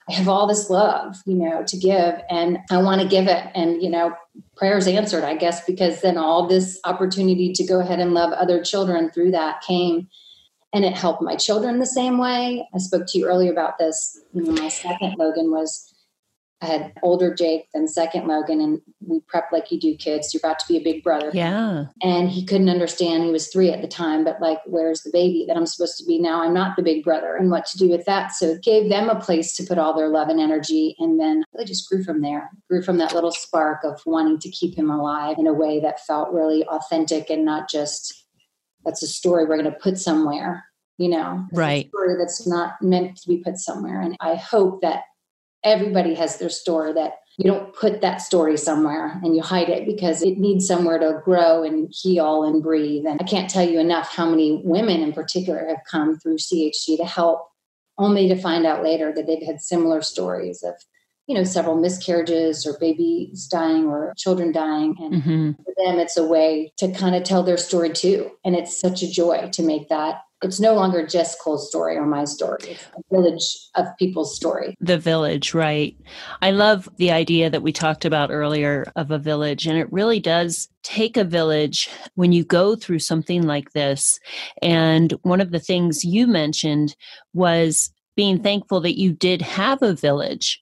I 0.09 0.13
have 0.13 0.27
all 0.27 0.47
this 0.47 0.69
love, 0.69 1.17
you 1.25 1.35
know, 1.35 1.63
to 1.63 1.77
give 1.77 2.15
and 2.29 2.57
I 2.71 2.81
want 2.81 3.01
to 3.01 3.07
give 3.07 3.27
it. 3.27 3.45
And, 3.53 3.81
you 3.81 3.89
know, 3.89 4.15
prayers 4.55 4.87
answered, 4.87 5.23
I 5.23 5.35
guess, 5.35 5.63
because 5.65 6.01
then 6.01 6.17
all 6.17 6.47
this 6.47 6.79
opportunity 6.83 7.53
to 7.53 7.63
go 7.63 7.79
ahead 7.79 7.99
and 7.99 8.13
love 8.13 8.33
other 8.33 8.63
children 8.63 9.11
through 9.11 9.31
that 9.31 9.61
came. 9.61 10.07
And 10.73 10.83
it 10.83 10.93
helped 10.93 11.21
my 11.21 11.35
children 11.35 11.79
the 11.79 11.85
same 11.85 12.17
way. 12.17 12.67
I 12.73 12.77
spoke 12.79 13.03
to 13.07 13.17
you 13.19 13.27
earlier 13.27 13.51
about 13.51 13.77
this. 13.77 14.19
You 14.33 14.43
know, 14.43 14.51
my 14.51 14.69
second 14.69 15.15
Logan 15.17 15.51
was 15.51 15.93
I 16.61 16.65
had 16.65 16.93
older 17.03 17.33
Jake, 17.33 17.69
then 17.73 17.87
second 17.87 18.27
Logan, 18.27 18.59
and 18.59 18.81
we 18.99 19.21
prepped 19.33 19.51
like 19.53 19.71
you 19.71 19.79
do 19.79 19.95
kids. 19.95 20.33
You're 20.33 20.41
about 20.43 20.59
to 20.59 20.67
be 20.67 20.75
a 20.75 20.83
big 20.83 21.03
brother. 21.03 21.31
Yeah. 21.33 21.85
And 22.01 22.29
he 22.29 22.45
couldn't 22.45 22.67
understand. 22.67 23.23
He 23.23 23.31
was 23.31 23.47
three 23.47 23.71
at 23.71 23.81
the 23.81 23.87
time, 23.87 24.25
but 24.25 24.41
like, 24.41 24.59
where's 24.65 25.01
the 25.03 25.11
baby 25.11 25.45
that 25.47 25.55
I'm 25.55 25.65
supposed 25.65 25.97
to 25.99 26.05
be 26.05 26.19
now? 26.19 26.43
I'm 26.43 26.53
not 26.53 26.75
the 26.75 26.83
big 26.83 27.03
brother, 27.03 27.35
and 27.35 27.49
what 27.49 27.65
to 27.67 27.77
do 27.77 27.89
with 27.89 28.05
that. 28.05 28.33
So 28.33 28.47
it 28.47 28.63
gave 28.63 28.89
them 28.89 29.09
a 29.09 29.19
place 29.19 29.55
to 29.55 29.63
put 29.63 29.77
all 29.77 29.95
their 29.95 30.09
love 30.09 30.27
and 30.27 30.39
energy. 30.39 30.95
And 30.99 31.19
then 31.19 31.43
they 31.57 31.63
just 31.63 31.87
grew 31.87 32.03
from 32.03 32.21
there, 32.21 32.49
grew 32.67 32.81
from 32.81 32.97
that 32.97 33.13
little 33.13 33.31
spark 33.31 33.83
of 33.85 34.01
wanting 34.05 34.39
to 34.39 34.49
keep 34.49 34.75
him 34.77 34.89
alive 34.89 35.37
in 35.39 35.47
a 35.47 35.53
way 35.53 35.79
that 35.79 36.05
felt 36.05 36.33
really 36.33 36.65
authentic 36.65 37.29
and 37.29 37.45
not 37.45 37.69
just 37.69 38.25
that's 38.85 39.03
a 39.03 39.07
story 39.07 39.45
we're 39.45 39.57
going 39.57 39.71
to 39.71 39.79
put 39.79 39.97
somewhere 39.97 40.65
you 40.97 41.09
know 41.09 41.45
right 41.53 41.89
story 41.89 42.15
that's 42.17 42.47
not 42.47 42.81
meant 42.81 43.15
to 43.17 43.27
be 43.27 43.37
put 43.37 43.57
somewhere 43.57 44.01
and 44.01 44.15
i 44.19 44.35
hope 44.35 44.81
that 44.81 45.03
everybody 45.63 46.13
has 46.15 46.37
their 46.37 46.49
story 46.49 46.93
that 46.93 47.13
you 47.39 47.49
don't 47.49 47.73
put 47.73 48.01
that 48.01 48.21
story 48.21 48.57
somewhere 48.57 49.17
and 49.23 49.33
you 49.33 49.41
hide 49.41 49.69
it 49.69 49.85
because 49.85 50.21
it 50.21 50.37
needs 50.37 50.67
somewhere 50.67 50.99
to 50.99 51.21
grow 51.23 51.63
and 51.63 51.87
heal 51.89 52.43
and 52.43 52.61
breathe. 52.61 53.05
And 53.05 53.17
I 53.21 53.23
can't 53.23 53.49
tell 53.49 53.67
you 53.67 53.79
enough 53.79 54.13
how 54.13 54.29
many 54.29 54.61
women 54.65 55.01
in 55.01 55.13
particular 55.13 55.65
have 55.69 55.79
come 55.89 56.19
through 56.19 56.37
CHC 56.37 56.97
to 56.97 57.05
help, 57.05 57.47
only 57.97 58.27
to 58.27 58.35
find 58.35 58.65
out 58.65 58.83
later 58.83 59.13
that 59.13 59.25
they've 59.25 59.45
had 59.45 59.61
similar 59.61 60.01
stories 60.01 60.63
of, 60.63 60.73
you 61.27 61.35
know, 61.35 61.45
several 61.45 61.77
miscarriages 61.77 62.67
or 62.67 62.77
babies 62.77 63.47
dying 63.47 63.85
or 63.85 64.13
children 64.17 64.51
dying. 64.51 64.97
And 64.99 65.13
mm-hmm. 65.13 65.51
for 65.63 65.73
them, 65.77 65.97
it's 65.97 66.17
a 66.17 66.27
way 66.27 66.73
to 66.75 66.91
kind 66.91 67.15
of 67.15 67.23
tell 67.23 67.43
their 67.43 67.55
story 67.55 67.91
too. 67.91 68.31
And 68.43 68.53
it's 68.53 68.77
such 68.77 69.01
a 69.01 69.09
joy 69.09 69.49
to 69.53 69.63
make 69.63 69.87
that 69.87 70.23
it's 70.41 70.59
no 70.59 70.73
longer 70.73 71.05
just 71.05 71.39
Cole's 71.39 71.67
story 71.67 71.97
or 71.97 72.05
my 72.05 72.23
story. 72.23 72.59
It's 72.61 72.85
a 72.95 73.15
village 73.15 73.57
of 73.75 73.87
people's 73.97 74.35
story. 74.35 74.75
The 74.79 74.97
village, 74.97 75.53
right. 75.53 75.97
I 76.41 76.51
love 76.51 76.87
the 76.97 77.11
idea 77.11 77.49
that 77.49 77.61
we 77.61 77.73
talked 77.73 78.05
about 78.05 78.31
earlier 78.31 78.91
of 78.95 79.11
a 79.11 79.19
village, 79.19 79.65
and 79.67 79.77
it 79.77 79.91
really 79.91 80.19
does 80.19 80.69
take 80.83 81.17
a 81.17 81.25
village 81.25 81.89
when 82.15 82.31
you 82.31 82.45
go 82.45 82.75
through 82.75 82.99
something 82.99 83.43
like 83.43 83.71
this. 83.71 84.19
And 84.61 85.11
one 85.23 85.41
of 85.41 85.51
the 85.51 85.59
things 85.59 86.05
you 86.05 86.25
mentioned 86.25 86.95
was 87.33 87.91
being 88.15 88.41
thankful 88.41 88.79
that 88.81 88.97
you 88.97 89.11
did 89.11 89.41
have 89.41 89.81
a 89.81 89.93
village 89.93 90.61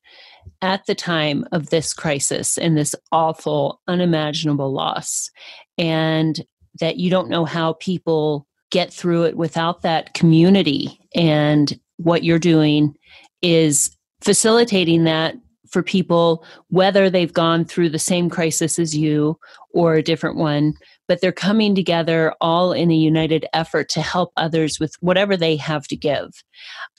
at 0.61 0.85
the 0.87 0.95
time 0.95 1.45
of 1.51 1.69
this 1.69 1.93
crisis 1.93 2.57
and 2.57 2.75
this 2.75 2.95
awful, 3.11 3.81
unimaginable 3.87 4.73
loss. 4.73 5.29
And 5.77 6.43
that 6.79 6.97
you 6.97 7.09
don't 7.09 7.29
know 7.29 7.45
how 7.45 7.73
people 7.73 8.46
get 8.71 8.91
through 8.91 9.23
it 9.23 9.37
without 9.37 9.81
that 9.81 10.13
community. 10.13 10.99
And 11.15 11.79
what 11.97 12.23
you're 12.23 12.39
doing 12.39 12.95
is 13.41 13.95
facilitating 14.21 15.03
that 15.05 15.35
for 15.69 15.83
people, 15.83 16.45
whether 16.69 17.09
they've 17.09 17.33
gone 17.33 17.65
through 17.65 17.89
the 17.89 17.99
same 17.99 18.29
crisis 18.29 18.79
as 18.79 18.95
you 18.95 19.37
or 19.73 19.95
a 19.95 20.03
different 20.03 20.37
one, 20.37 20.73
but 21.07 21.21
they're 21.21 21.31
coming 21.31 21.75
together 21.75 22.33
all 22.41 22.71
in 22.71 22.91
a 22.91 22.95
united 22.95 23.45
effort 23.53 23.89
to 23.89 24.01
help 24.01 24.31
others 24.37 24.79
with 24.79 24.95
whatever 25.01 25.37
they 25.37 25.55
have 25.55 25.87
to 25.87 25.95
give. 25.95 26.29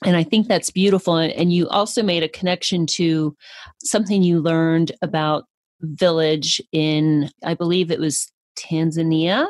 And 0.05 0.15
I 0.15 0.23
think 0.23 0.47
that's 0.47 0.71
beautiful. 0.71 1.17
And 1.17 1.51
you 1.51 1.67
also 1.69 2.03
made 2.03 2.23
a 2.23 2.29
connection 2.29 2.85
to 2.87 3.35
something 3.83 4.23
you 4.23 4.39
learned 4.39 4.91
about 5.01 5.45
village 5.81 6.61
in, 6.71 7.29
I 7.43 7.53
believe 7.53 7.91
it 7.91 7.99
was 7.99 8.31
Tanzania. 8.57 9.47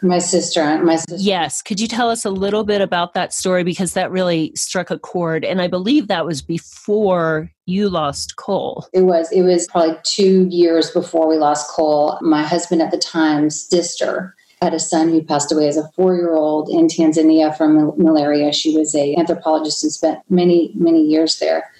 My 0.00 0.18
sister, 0.18 0.62
uh, 0.62 0.78
my 0.78 0.96
sister. 0.96 1.16
Yes. 1.18 1.60
Could 1.60 1.80
you 1.80 1.88
tell 1.88 2.08
us 2.08 2.24
a 2.24 2.30
little 2.30 2.62
bit 2.62 2.80
about 2.80 3.14
that 3.14 3.32
story? 3.32 3.64
Because 3.64 3.94
that 3.94 4.12
really 4.12 4.52
struck 4.54 4.90
a 4.90 4.98
chord. 4.98 5.44
And 5.44 5.60
I 5.60 5.66
believe 5.66 6.06
that 6.06 6.24
was 6.24 6.40
before 6.40 7.50
you 7.66 7.88
lost 7.88 8.36
Cole. 8.36 8.86
It 8.92 9.02
was. 9.02 9.30
It 9.32 9.42
was 9.42 9.66
probably 9.66 9.96
two 10.04 10.46
years 10.50 10.90
before 10.92 11.28
we 11.28 11.36
lost 11.36 11.68
Cole. 11.70 12.16
My 12.20 12.44
husband 12.44 12.80
at 12.80 12.92
the 12.92 12.98
time's 12.98 13.60
sister 13.68 14.36
had 14.62 14.72
a 14.74 14.80
son 14.80 15.08
who 15.08 15.22
passed 15.22 15.52
away 15.52 15.68
as 15.68 15.76
a 15.76 15.88
four-year-old 15.96 16.68
in 16.68 16.86
Tanzania 16.86 17.56
from 17.56 17.92
malaria. 17.96 18.52
She 18.52 18.76
was 18.76 18.94
a 18.94 19.16
anthropologist 19.16 19.82
and 19.82 19.92
spent 19.92 20.20
many, 20.28 20.72
many 20.74 21.02
years 21.02 21.38
there. 21.38 21.70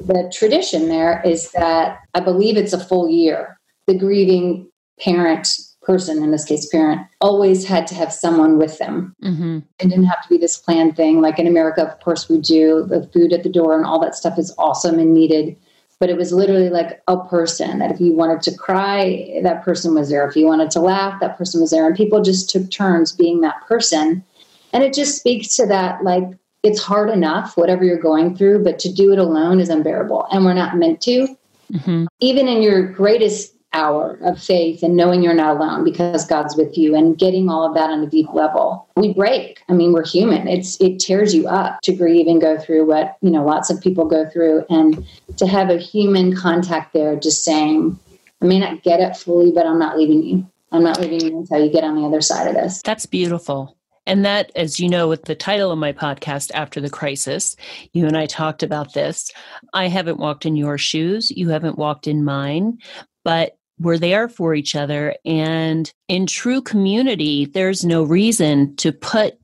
The 0.00 0.32
tradition 0.32 0.88
there 0.88 1.22
is 1.24 1.50
that 1.52 2.00
I 2.14 2.20
believe 2.20 2.56
it's 2.56 2.72
a 2.72 2.84
full 2.84 3.08
year. 3.08 3.58
The 3.86 3.98
grieving 3.98 4.68
parent 5.00 5.48
person, 5.84 6.22
in 6.22 6.30
this 6.30 6.44
case, 6.44 6.66
parent, 6.66 7.00
always 7.20 7.64
had 7.64 7.86
to 7.88 7.94
have 7.94 8.12
someone 8.12 8.58
with 8.58 8.78
them. 8.78 9.14
Mm-hmm. 9.22 9.58
It 9.78 9.88
didn't 9.88 10.04
have 10.04 10.22
to 10.22 10.28
be 10.28 10.38
this 10.38 10.56
planned 10.56 10.96
thing. 10.96 11.20
Like 11.20 11.38
in 11.38 11.46
America, 11.46 11.82
of 11.82 12.00
course, 12.00 12.28
we 12.28 12.38
do 12.38 12.84
the 12.86 13.06
food 13.12 13.32
at 13.32 13.42
the 13.42 13.48
door 13.48 13.76
and 13.76 13.84
all 13.84 14.00
that 14.00 14.14
stuff 14.14 14.38
is 14.38 14.54
awesome 14.58 14.98
and 14.98 15.14
needed. 15.14 15.56
But 16.00 16.10
it 16.10 16.16
was 16.16 16.32
literally 16.32 16.70
like 16.70 17.00
a 17.06 17.16
person 17.16 17.78
that 17.78 17.92
if 17.92 18.00
you 18.00 18.12
wanted 18.12 18.42
to 18.42 18.56
cry, 18.56 19.40
that 19.42 19.62
person 19.62 19.94
was 19.94 20.10
there. 20.10 20.28
If 20.28 20.36
you 20.36 20.44
wanted 20.44 20.70
to 20.72 20.80
laugh, 20.80 21.20
that 21.20 21.38
person 21.38 21.60
was 21.60 21.70
there. 21.70 21.86
And 21.86 21.96
people 21.96 22.20
just 22.20 22.50
took 22.50 22.70
turns 22.70 23.12
being 23.12 23.40
that 23.40 23.64
person. 23.66 24.24
And 24.72 24.82
it 24.82 24.92
just 24.92 25.16
speaks 25.16 25.54
to 25.56 25.66
that, 25.66 26.02
like, 26.02 26.24
it's 26.64 26.82
hard 26.82 27.10
enough, 27.10 27.56
whatever 27.56 27.84
you're 27.84 27.96
going 27.96 28.36
through, 28.36 28.64
but 28.64 28.78
to 28.80 28.92
do 28.92 29.12
it 29.12 29.18
alone 29.18 29.60
is 29.60 29.68
unbearable. 29.68 30.26
And 30.32 30.44
we're 30.44 30.52
not 30.52 30.76
meant 30.76 31.00
to. 31.02 31.28
Mm-hmm. 31.72 32.06
Even 32.20 32.48
in 32.48 32.60
your 32.60 32.82
greatest 32.82 33.53
hour 33.74 34.18
of 34.22 34.40
faith 34.40 34.82
and 34.82 34.96
knowing 34.96 35.22
you're 35.22 35.34
not 35.34 35.56
alone 35.56 35.84
because 35.84 36.26
God's 36.26 36.56
with 36.56 36.78
you 36.78 36.94
and 36.94 37.18
getting 37.18 37.50
all 37.50 37.66
of 37.66 37.74
that 37.74 37.90
on 37.90 38.02
a 38.02 38.06
deep 38.06 38.32
level. 38.32 38.88
We 38.96 39.12
break. 39.12 39.62
I 39.68 39.72
mean, 39.72 39.92
we're 39.92 40.06
human. 40.06 40.48
It's 40.48 40.80
it 40.80 40.98
tears 40.98 41.34
you 41.34 41.48
up 41.48 41.80
to 41.82 41.94
grieve 41.94 42.26
and 42.26 42.40
go 42.40 42.58
through 42.58 42.86
what, 42.86 43.16
you 43.20 43.30
know, 43.30 43.44
lots 43.44 43.70
of 43.70 43.80
people 43.80 44.06
go 44.06 44.28
through 44.30 44.64
and 44.70 45.04
to 45.36 45.46
have 45.46 45.68
a 45.68 45.78
human 45.78 46.34
contact 46.34 46.94
there 46.94 47.16
just 47.16 47.44
saying, 47.44 47.98
I 48.40 48.46
may 48.46 48.58
not 48.58 48.82
get 48.82 49.00
it 49.00 49.16
fully, 49.16 49.50
but 49.50 49.66
I'm 49.66 49.78
not 49.78 49.98
leaving 49.98 50.22
you. 50.22 50.46
I'm 50.72 50.82
not 50.82 51.00
leaving 51.00 51.20
you 51.20 51.38
until 51.38 51.64
you 51.64 51.70
get 51.70 51.84
on 51.84 51.96
the 51.96 52.06
other 52.06 52.20
side 52.20 52.48
of 52.48 52.54
this. 52.54 52.82
That's 52.84 53.06
beautiful. 53.06 53.76
And 54.06 54.24
that, 54.24 54.52
as 54.54 54.78
you 54.78 54.88
know, 54.88 55.08
with 55.08 55.24
the 55.24 55.34
title 55.34 55.70
of 55.70 55.78
my 55.78 55.92
podcast, 55.92 56.50
After 56.52 56.80
the 56.80 56.90
Crisis, 56.90 57.56
you 57.92 58.06
and 58.06 58.16
I 58.16 58.26
talked 58.26 58.62
about 58.62 58.92
this. 58.92 59.30
I 59.72 59.88
haven't 59.88 60.18
walked 60.18 60.44
in 60.44 60.56
your 60.56 60.76
shoes. 60.76 61.30
You 61.30 61.48
haven't 61.48 61.78
walked 61.78 62.06
in 62.06 62.24
mine. 62.24 62.78
But 63.24 63.56
we're 63.78 63.98
there 63.98 64.28
for 64.28 64.54
each 64.54 64.74
other. 64.74 65.14
And 65.24 65.92
in 66.08 66.26
true 66.26 66.62
community, 66.62 67.46
there's 67.46 67.84
no 67.84 68.02
reason 68.02 68.76
to 68.76 68.92
put 68.92 69.38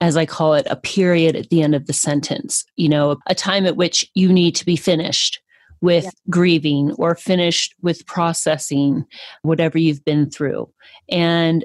as 0.00 0.16
I 0.16 0.26
call 0.26 0.54
it, 0.54 0.66
a 0.68 0.76
period 0.76 1.36
at 1.36 1.48
the 1.48 1.62
end 1.62 1.74
of 1.74 1.86
the 1.86 1.92
sentence, 1.92 2.64
you 2.76 2.88
know, 2.88 3.16
a 3.26 3.34
time 3.34 3.66
at 3.66 3.76
which 3.76 4.08
you 4.14 4.32
need 4.32 4.54
to 4.56 4.66
be 4.66 4.76
finished 4.76 5.40
with 5.80 6.04
yeah. 6.04 6.10
grieving 6.30 6.92
or 6.92 7.14
finished 7.14 7.74
with 7.82 8.06
processing 8.06 9.04
whatever 9.42 9.78
you've 9.78 10.04
been 10.04 10.30
through. 10.30 10.70
And 11.08 11.64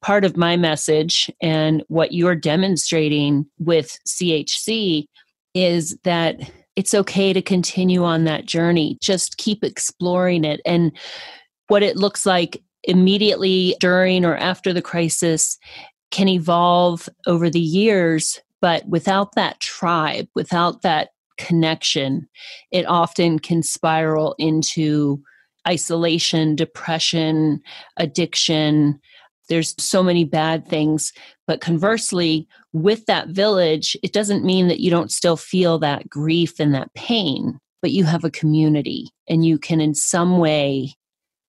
part 0.00 0.24
of 0.24 0.36
my 0.36 0.56
message 0.56 1.30
and 1.40 1.82
what 1.88 2.12
you're 2.12 2.34
demonstrating 2.34 3.46
with 3.58 3.98
CHC 4.06 5.06
is 5.54 5.96
that 6.04 6.50
it's 6.76 6.94
okay 6.94 7.32
to 7.32 7.42
continue 7.42 8.04
on 8.04 8.24
that 8.24 8.46
journey. 8.46 8.98
Just 9.00 9.38
keep 9.38 9.64
exploring 9.64 10.44
it 10.44 10.60
and 10.64 10.92
what 11.68 11.82
it 11.82 11.96
looks 11.96 12.24
like 12.24 12.62
immediately 12.84 13.74
during 13.80 14.24
or 14.24 14.36
after 14.36 14.72
the 14.72 14.82
crisis 14.82 15.58
can 16.10 16.28
evolve 16.28 17.08
over 17.26 17.50
the 17.50 17.58
years. 17.58 18.40
But 18.60 18.86
without 18.88 19.34
that 19.34 19.60
tribe, 19.60 20.28
without 20.34 20.82
that 20.82 21.08
connection, 21.38 22.28
it 22.70 22.86
often 22.86 23.38
can 23.38 23.62
spiral 23.62 24.34
into 24.38 25.20
isolation, 25.66 26.54
depression, 26.54 27.60
addiction, 27.96 29.00
there's 29.48 29.74
so 29.78 30.02
many 30.02 30.24
bad 30.24 30.66
things. 30.66 31.12
But 31.46 31.60
conversely, 31.60 32.48
with 32.72 33.06
that 33.06 33.28
village, 33.28 33.96
it 34.02 34.12
doesn't 34.12 34.44
mean 34.44 34.68
that 34.68 34.80
you 34.80 34.90
don't 34.90 35.12
still 35.12 35.36
feel 35.36 35.78
that 35.78 36.08
grief 36.08 36.58
and 36.58 36.74
that 36.74 36.92
pain, 36.94 37.58
but 37.82 37.92
you 37.92 38.04
have 38.04 38.24
a 38.24 38.30
community 38.30 39.08
and 39.28 39.44
you 39.44 39.58
can, 39.58 39.80
in 39.80 39.94
some 39.94 40.38
way, 40.38 40.94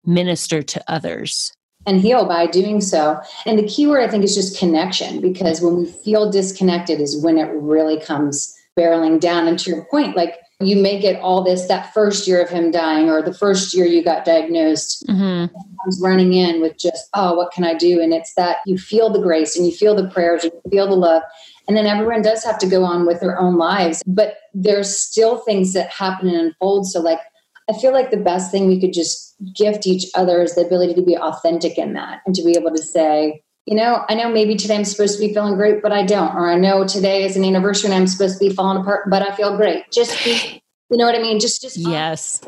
minister 0.04 0.62
to 0.62 0.82
others. 0.88 1.52
And 1.86 2.00
heal 2.00 2.26
by 2.26 2.46
doing 2.46 2.80
so. 2.80 3.18
And 3.46 3.58
the 3.58 3.66
key 3.66 3.86
word, 3.86 4.02
I 4.02 4.08
think, 4.08 4.22
is 4.22 4.34
just 4.34 4.58
connection 4.58 5.20
because 5.20 5.60
when 5.60 5.76
we 5.76 5.86
feel 5.86 6.30
disconnected 6.30 7.00
is 7.00 7.22
when 7.22 7.38
it 7.38 7.50
really 7.54 7.98
comes 7.98 8.54
barreling 8.78 9.18
down. 9.18 9.48
And 9.48 9.58
to 9.58 9.70
your 9.70 9.84
point, 9.86 10.16
like 10.16 10.36
you 10.60 10.76
may 10.76 11.00
get 11.00 11.20
all 11.20 11.42
this 11.42 11.66
that 11.68 11.92
first 11.94 12.28
year 12.28 12.42
of 12.42 12.50
him 12.50 12.70
dying 12.70 13.08
or 13.08 13.22
the 13.22 13.32
first 13.32 13.74
year 13.74 13.86
you 13.86 14.04
got 14.04 14.24
diagnosed 14.26 15.04
mm-hmm. 15.08 15.52
comes 15.82 16.00
running 16.02 16.34
in 16.34 16.60
with 16.60 16.78
just 16.78 17.08
oh 17.14 17.34
what 17.34 17.52
can 17.52 17.64
i 17.64 17.74
do? 17.74 18.00
And 18.00 18.12
it's 18.12 18.34
that 18.34 18.58
you 18.66 18.76
feel 18.76 19.10
the 19.10 19.20
grace 19.20 19.56
and 19.56 19.66
you 19.66 19.72
feel 19.72 19.94
the 19.94 20.08
prayers 20.08 20.44
and 20.44 20.52
you 20.52 20.70
feel 20.70 20.86
the 20.86 20.96
love. 20.96 21.22
And 21.66 21.76
then 21.76 21.86
everyone 21.86 22.22
does 22.22 22.44
have 22.44 22.58
to 22.58 22.66
go 22.66 22.84
on 22.84 23.06
with 23.06 23.20
their 23.20 23.38
own 23.38 23.56
lives 23.56 24.02
but 24.06 24.36
there's 24.52 24.94
still 24.94 25.38
things 25.38 25.72
that 25.72 25.90
happen 25.90 26.28
and 26.28 26.48
unfold. 26.48 26.86
So 26.86 27.00
like 27.00 27.20
i 27.68 27.72
feel 27.72 27.92
like 27.92 28.10
the 28.10 28.16
best 28.16 28.50
thing 28.50 28.66
we 28.66 28.80
could 28.80 28.92
just 28.92 29.34
gift 29.56 29.86
each 29.86 30.06
other 30.14 30.42
is 30.42 30.54
the 30.54 30.66
ability 30.66 30.94
to 30.94 31.02
be 31.02 31.16
authentic 31.16 31.78
in 31.78 31.94
that 31.94 32.20
and 32.26 32.34
to 32.34 32.44
be 32.44 32.56
able 32.56 32.70
to 32.70 32.82
say 32.82 33.42
you 33.70 33.76
know, 33.76 34.04
I 34.08 34.14
know 34.14 34.28
maybe 34.28 34.56
today 34.56 34.74
I'm 34.74 34.84
supposed 34.84 35.18
to 35.18 35.24
be 35.24 35.32
feeling 35.32 35.54
great, 35.54 35.80
but 35.80 35.92
I 35.92 36.04
don't. 36.04 36.34
Or 36.34 36.50
I 36.50 36.56
know 36.56 36.84
today 36.84 37.24
is 37.24 37.36
an 37.36 37.44
anniversary 37.44 37.92
and 37.92 37.94
I'm 37.94 38.08
supposed 38.08 38.40
to 38.40 38.48
be 38.48 38.52
falling 38.52 38.82
apart, 38.82 39.08
but 39.08 39.22
I 39.22 39.34
feel 39.36 39.56
great. 39.56 39.88
Just 39.92 40.22
be, 40.24 40.60
you 40.90 40.98
know 40.98 41.04
what 41.04 41.14
I 41.14 41.22
mean? 41.22 41.38
Just, 41.38 41.62
just 41.62 41.76
yes, 41.76 42.40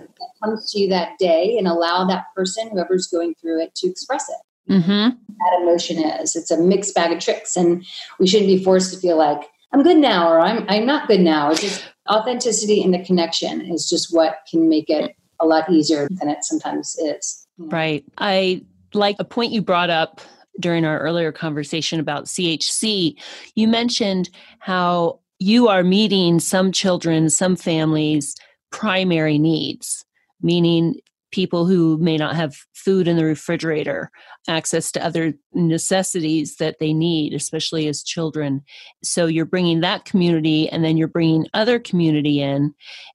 comes 0.43 0.73
to 0.73 0.81
you 0.81 0.89
that 0.89 1.17
day 1.21 1.57
and 1.57 1.69
allow 1.69 2.05
that 2.07 2.25
person, 2.35 2.71
whoever's 2.71 3.07
going 3.07 3.37
through 3.41 3.63
it, 3.63 3.73
to 3.77 3.89
express 3.89 4.29
it. 4.29 4.73
Mm-hmm. 4.73 5.17
That 5.29 5.61
emotion 5.63 6.05
is. 6.05 6.35
It's 6.35 6.51
a 6.51 6.61
mixed 6.61 6.93
bag 6.97 7.13
of 7.13 7.21
tricks, 7.21 7.57
and 7.57 7.87
we 8.19 8.27
shouldn't 8.27 8.49
be 8.49 8.63
forced 8.63 8.93
to 8.93 8.99
feel 8.99 9.17
like 9.17 9.43
I'm 9.73 9.85
good 9.85 9.99
now 9.99 10.29
or 10.29 10.41
I'm 10.41 10.67
I'm 10.69 10.87
not 10.87 11.07
good 11.07 11.21
now. 11.21 11.53
It's 11.53 11.61
just 11.61 11.85
authenticity 12.11 12.83
and 12.83 12.93
the 12.93 13.05
connection 13.05 13.61
is 13.61 13.89
just 13.89 14.15
what 14.15 14.39
can 14.51 14.69
make 14.69 14.91
it 14.91 15.15
a 15.41 15.47
lot 15.47 15.71
easier 15.71 16.09
than 16.11 16.29
it 16.29 16.45
sometimes 16.45 16.97
is. 16.99 17.47
You 17.59 17.67
know? 17.67 17.71
Right. 17.71 18.05
I 18.19 18.65
like 18.93 19.17
a 19.19 19.25
point 19.25 19.53
you 19.53 19.63
brought 19.63 19.91
up 19.91 20.21
during 20.61 20.85
our 20.85 20.99
earlier 20.99 21.33
conversation 21.33 22.01
about 22.01 22.27
CHC, 22.27 23.17
you 23.55 23.69
mentioned 23.69 24.31
how 24.59 25.21
you 25.39 25.69
are 25.69 25.83
meeting 25.83 26.39
some 26.39 26.71
children, 26.73 27.29
some 27.29 27.57
families' 27.57 28.37
primary 28.71 29.39
needs, 29.39 30.05
meaning 30.41 31.01
people 31.33 31.67
who 31.67 31.97
may 31.99 32.17
not 32.17 32.37
have 32.37 32.55
food 32.75 33.09
in 33.09 33.17
the 33.17 33.25
refrigerator, 33.25 34.11
access 34.49 34.93
to 34.93 35.05
other 35.05 35.33
necessities 35.55 36.57
that 36.57 36.79
they 36.79 36.93
need, 36.93 37.33
especially 37.33 37.89
as 37.89 38.03
children. 38.03 38.63
So 39.03 39.27
you're 39.27 39.47
bringing 39.47 39.81
that 39.81 40.05
community 40.05 40.69
and 40.69 40.85
then 40.85 40.97
you're 40.97 41.09
bringing 41.09 41.49
other 41.55 41.79
community 41.79 42.41
in. 42.41 42.75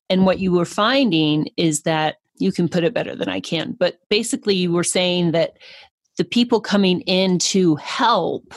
And 0.10 0.26
what 0.26 0.40
you 0.40 0.52
were 0.52 0.66
finding 0.66 1.48
is 1.58 1.84
that 1.84 2.18
you 2.40 2.52
can 2.52 2.68
put 2.68 2.84
it 2.84 2.94
better 2.94 3.16
than 3.16 3.30
I 3.30 3.40
can, 3.40 3.76
but 3.80 4.00
basically 4.10 4.56
you 4.56 4.72
were 4.72 4.84
saying 4.84 5.32
that 5.32 5.58
the 6.18 6.26
people 6.26 6.60
coming 6.60 7.02
in 7.02 7.40
to 7.40 7.76
help 7.76 8.54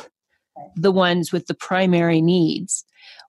the 0.77 0.93
ones 0.93 1.33
with 1.33 1.47
the 1.47 1.55
primary 1.55 2.21
needs 2.21 2.85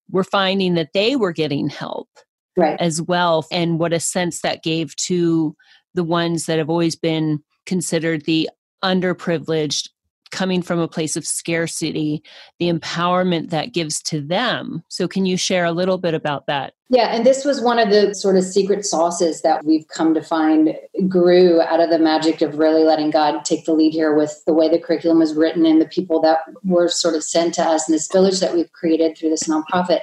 were 0.09 0.23
finding 0.23 0.73
that 0.75 0.93
they 0.93 1.15
were 1.15 1.31
getting 1.31 1.69
help 1.69 2.09
right. 2.57 2.79
as 2.79 3.01
well 3.01 3.45
and 3.51 3.79
what 3.79 3.93
a 3.93 3.99
sense 3.99 4.41
that 4.41 4.63
gave 4.63 4.95
to 4.97 5.55
the 5.93 6.03
ones 6.03 6.45
that 6.45 6.57
have 6.57 6.69
always 6.69 6.95
been 6.95 7.41
considered 7.65 8.25
the 8.25 8.49
underprivileged 8.83 9.89
coming 10.31 10.61
from 10.61 10.79
a 10.79 10.87
place 10.87 11.15
of 11.15 11.25
scarcity, 11.25 12.23
the 12.59 12.71
empowerment 12.71 13.49
that 13.51 13.73
gives 13.73 14.01
to 14.03 14.21
them. 14.21 14.83
So, 14.87 15.07
can 15.07 15.25
you 15.25 15.37
share 15.37 15.65
a 15.65 15.71
little 15.71 15.97
bit 15.97 16.13
about 16.13 16.47
that? 16.47 16.73
Yeah, 16.89 17.15
and 17.15 17.25
this 17.25 17.45
was 17.45 17.61
one 17.61 17.79
of 17.79 17.89
the 17.89 18.13
sort 18.13 18.35
of 18.35 18.43
secret 18.43 18.85
sauces 18.85 19.41
that 19.43 19.63
we've 19.63 19.87
come 19.87 20.13
to 20.13 20.21
find 20.21 20.75
grew 21.07 21.61
out 21.61 21.79
of 21.79 21.89
the 21.89 21.99
magic 21.99 22.41
of 22.41 22.57
really 22.57 22.83
letting 22.83 23.11
God 23.11 23.45
take 23.45 23.63
the 23.63 23.71
lead 23.71 23.93
here 23.93 24.13
with 24.13 24.43
the 24.45 24.53
way 24.53 24.67
the 24.67 24.79
curriculum 24.79 25.19
was 25.19 25.33
written 25.33 25.65
and 25.65 25.79
the 25.79 25.85
people 25.85 26.19
that 26.21 26.39
were 26.65 26.89
sort 26.89 27.15
of 27.15 27.23
sent 27.23 27.53
to 27.53 27.63
us 27.63 27.87
in 27.87 27.93
this 27.93 28.11
village 28.11 28.41
that 28.41 28.53
we've 28.53 28.71
created 28.73 29.17
through 29.17 29.29
this 29.29 29.47
nonprofit. 29.47 30.01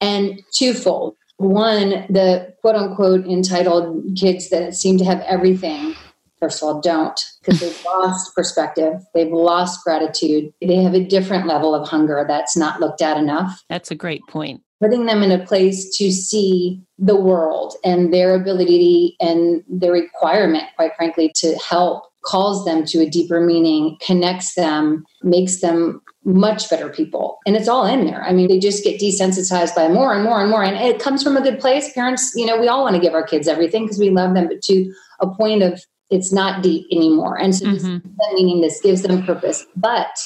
And 0.00 0.42
twofold. 0.56 1.16
One, 1.38 2.06
the 2.08 2.54
quote 2.60 2.76
unquote 2.76 3.26
entitled 3.26 4.16
kids 4.16 4.50
that 4.50 4.74
seem 4.74 4.98
to 4.98 5.04
have 5.04 5.20
everything 5.22 5.95
first 6.38 6.62
of 6.62 6.68
all, 6.68 6.80
don't 6.80 7.20
because 7.40 7.60
they've 7.60 7.84
lost 7.86 8.34
perspective. 8.34 9.02
They've 9.14 9.32
lost 9.32 9.84
gratitude. 9.84 10.52
They 10.60 10.76
have 10.76 10.94
a 10.94 11.04
different 11.04 11.46
level 11.46 11.74
of 11.74 11.88
hunger 11.88 12.24
that's 12.26 12.56
not 12.56 12.80
looked 12.80 13.02
at 13.02 13.16
enough. 13.16 13.62
That's 13.68 13.90
a 13.90 13.94
great 13.94 14.22
point. 14.28 14.62
Putting 14.80 15.06
them 15.06 15.22
in 15.22 15.30
a 15.30 15.44
place 15.44 15.96
to 15.96 16.12
see 16.12 16.82
the 16.98 17.16
world 17.16 17.74
and 17.82 18.12
their 18.12 18.34
ability 18.34 19.16
and 19.20 19.64
their 19.68 19.92
requirement, 19.92 20.64
quite 20.76 20.94
frankly, 20.96 21.32
to 21.36 21.56
help 21.56 22.04
calls 22.26 22.64
them 22.64 22.84
to 22.84 23.00
a 23.00 23.08
deeper 23.08 23.40
meaning, 23.40 23.96
connects 24.04 24.54
them, 24.54 25.04
makes 25.22 25.60
them 25.60 26.02
much 26.24 26.68
better 26.68 26.88
people. 26.88 27.38
And 27.46 27.56
it's 27.56 27.68
all 27.68 27.86
in 27.86 28.04
there. 28.04 28.22
I 28.24 28.32
mean, 28.32 28.48
they 28.48 28.58
just 28.58 28.82
get 28.82 29.00
desensitized 29.00 29.76
by 29.76 29.88
more 29.88 30.12
and 30.12 30.24
more 30.24 30.40
and 30.40 30.50
more. 30.50 30.64
And 30.64 30.76
it 30.76 31.00
comes 31.00 31.22
from 31.22 31.36
a 31.36 31.40
good 31.40 31.60
place. 31.60 31.92
Parents, 31.92 32.32
you 32.34 32.44
know, 32.44 32.60
we 32.60 32.66
all 32.66 32.82
want 32.82 32.96
to 32.96 33.00
give 33.00 33.14
our 33.14 33.24
kids 33.24 33.46
everything 33.46 33.84
because 33.84 33.98
we 33.98 34.10
love 34.10 34.34
them, 34.34 34.48
but 34.48 34.60
to 34.62 34.92
a 35.20 35.28
point 35.28 35.62
of 35.62 35.84
it's 36.10 36.32
not 36.32 36.62
deep 36.62 36.86
anymore. 36.92 37.38
And 37.38 37.54
so 37.54 37.66
mm-hmm. 37.66 38.08
meaning 38.34 38.60
this 38.60 38.80
gives 38.80 39.02
them 39.02 39.24
purpose, 39.24 39.66
but 39.76 40.16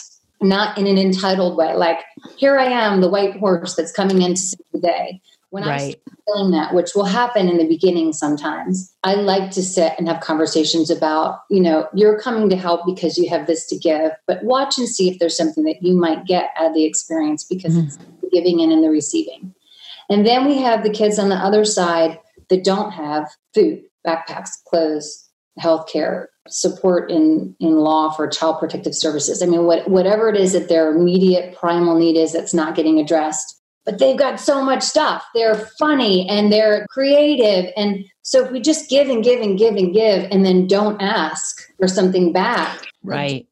not 0.42 0.76
in 0.78 0.86
an 0.86 0.98
entitled 0.98 1.56
way. 1.56 1.74
Like, 1.74 2.00
here 2.36 2.58
I 2.58 2.66
am, 2.66 3.00
the 3.00 3.08
white 3.08 3.36
horse 3.36 3.74
that's 3.74 3.92
coming 3.92 4.22
in 4.22 4.34
to 4.34 4.40
save 4.40 4.66
the 4.72 4.80
day. 4.80 5.20
When 5.50 5.64
right. 5.64 6.00
I'm 6.08 6.16
feeling 6.26 6.50
that, 6.52 6.74
which 6.74 6.90
will 6.94 7.06
happen 7.06 7.48
in 7.48 7.58
the 7.58 7.66
beginning 7.66 8.12
sometimes, 8.12 8.94
I 9.02 9.14
like 9.14 9.50
to 9.52 9.62
sit 9.64 9.94
and 9.98 10.06
have 10.06 10.20
conversations 10.20 10.90
about, 10.90 11.40
you 11.50 11.60
know, 11.60 11.88
you're 11.92 12.20
coming 12.20 12.48
to 12.50 12.56
help 12.56 12.82
because 12.86 13.18
you 13.18 13.28
have 13.30 13.48
this 13.48 13.66
to 13.66 13.76
give, 13.76 14.12
but 14.28 14.44
watch 14.44 14.78
and 14.78 14.88
see 14.88 15.10
if 15.10 15.18
there's 15.18 15.36
something 15.36 15.64
that 15.64 15.82
you 15.82 15.94
might 15.94 16.24
get 16.24 16.50
out 16.56 16.68
of 16.68 16.74
the 16.74 16.84
experience 16.84 17.42
because 17.42 17.74
mm-hmm. 17.74 17.88
it's 17.88 17.96
the 17.96 18.30
giving 18.32 18.60
in 18.60 18.70
and 18.70 18.84
the 18.84 18.90
receiving. 18.90 19.52
And 20.08 20.24
then 20.24 20.46
we 20.46 20.58
have 20.58 20.84
the 20.84 20.90
kids 20.90 21.18
on 21.18 21.30
the 21.30 21.36
other 21.36 21.64
side 21.64 22.20
that 22.48 22.62
don't 22.62 22.92
have 22.92 23.28
food, 23.52 23.82
backpacks, 24.06 24.50
clothes, 24.68 25.29
healthcare, 25.60 26.26
support 26.48 27.10
in 27.10 27.54
in 27.60 27.76
law 27.76 28.10
for 28.10 28.26
child 28.26 28.58
protective 28.58 28.94
services. 28.94 29.42
I 29.42 29.46
mean, 29.46 29.64
what, 29.64 29.88
whatever 29.88 30.28
it 30.28 30.36
is 30.36 30.52
that 30.52 30.68
their 30.68 30.90
immediate 30.90 31.56
primal 31.56 31.96
need 31.96 32.16
is 32.16 32.32
that's 32.32 32.54
not 32.54 32.74
getting 32.74 32.98
addressed. 32.98 33.56
But 33.86 33.98
they've 33.98 34.18
got 34.18 34.38
so 34.38 34.62
much 34.62 34.82
stuff. 34.82 35.24
They're 35.34 35.54
funny 35.78 36.28
and 36.28 36.52
they're 36.52 36.86
creative. 36.90 37.72
And 37.76 38.04
so 38.22 38.44
if 38.44 38.52
we 38.52 38.60
just 38.60 38.90
give 38.90 39.08
and 39.08 39.24
give 39.24 39.40
and 39.40 39.58
give 39.58 39.74
and 39.74 39.92
give 39.92 40.28
and 40.30 40.44
then 40.44 40.66
don't 40.66 41.00
ask 41.00 41.66
for 41.78 41.88
something 41.88 42.30
back, 42.30 42.86
right? 43.02 43.46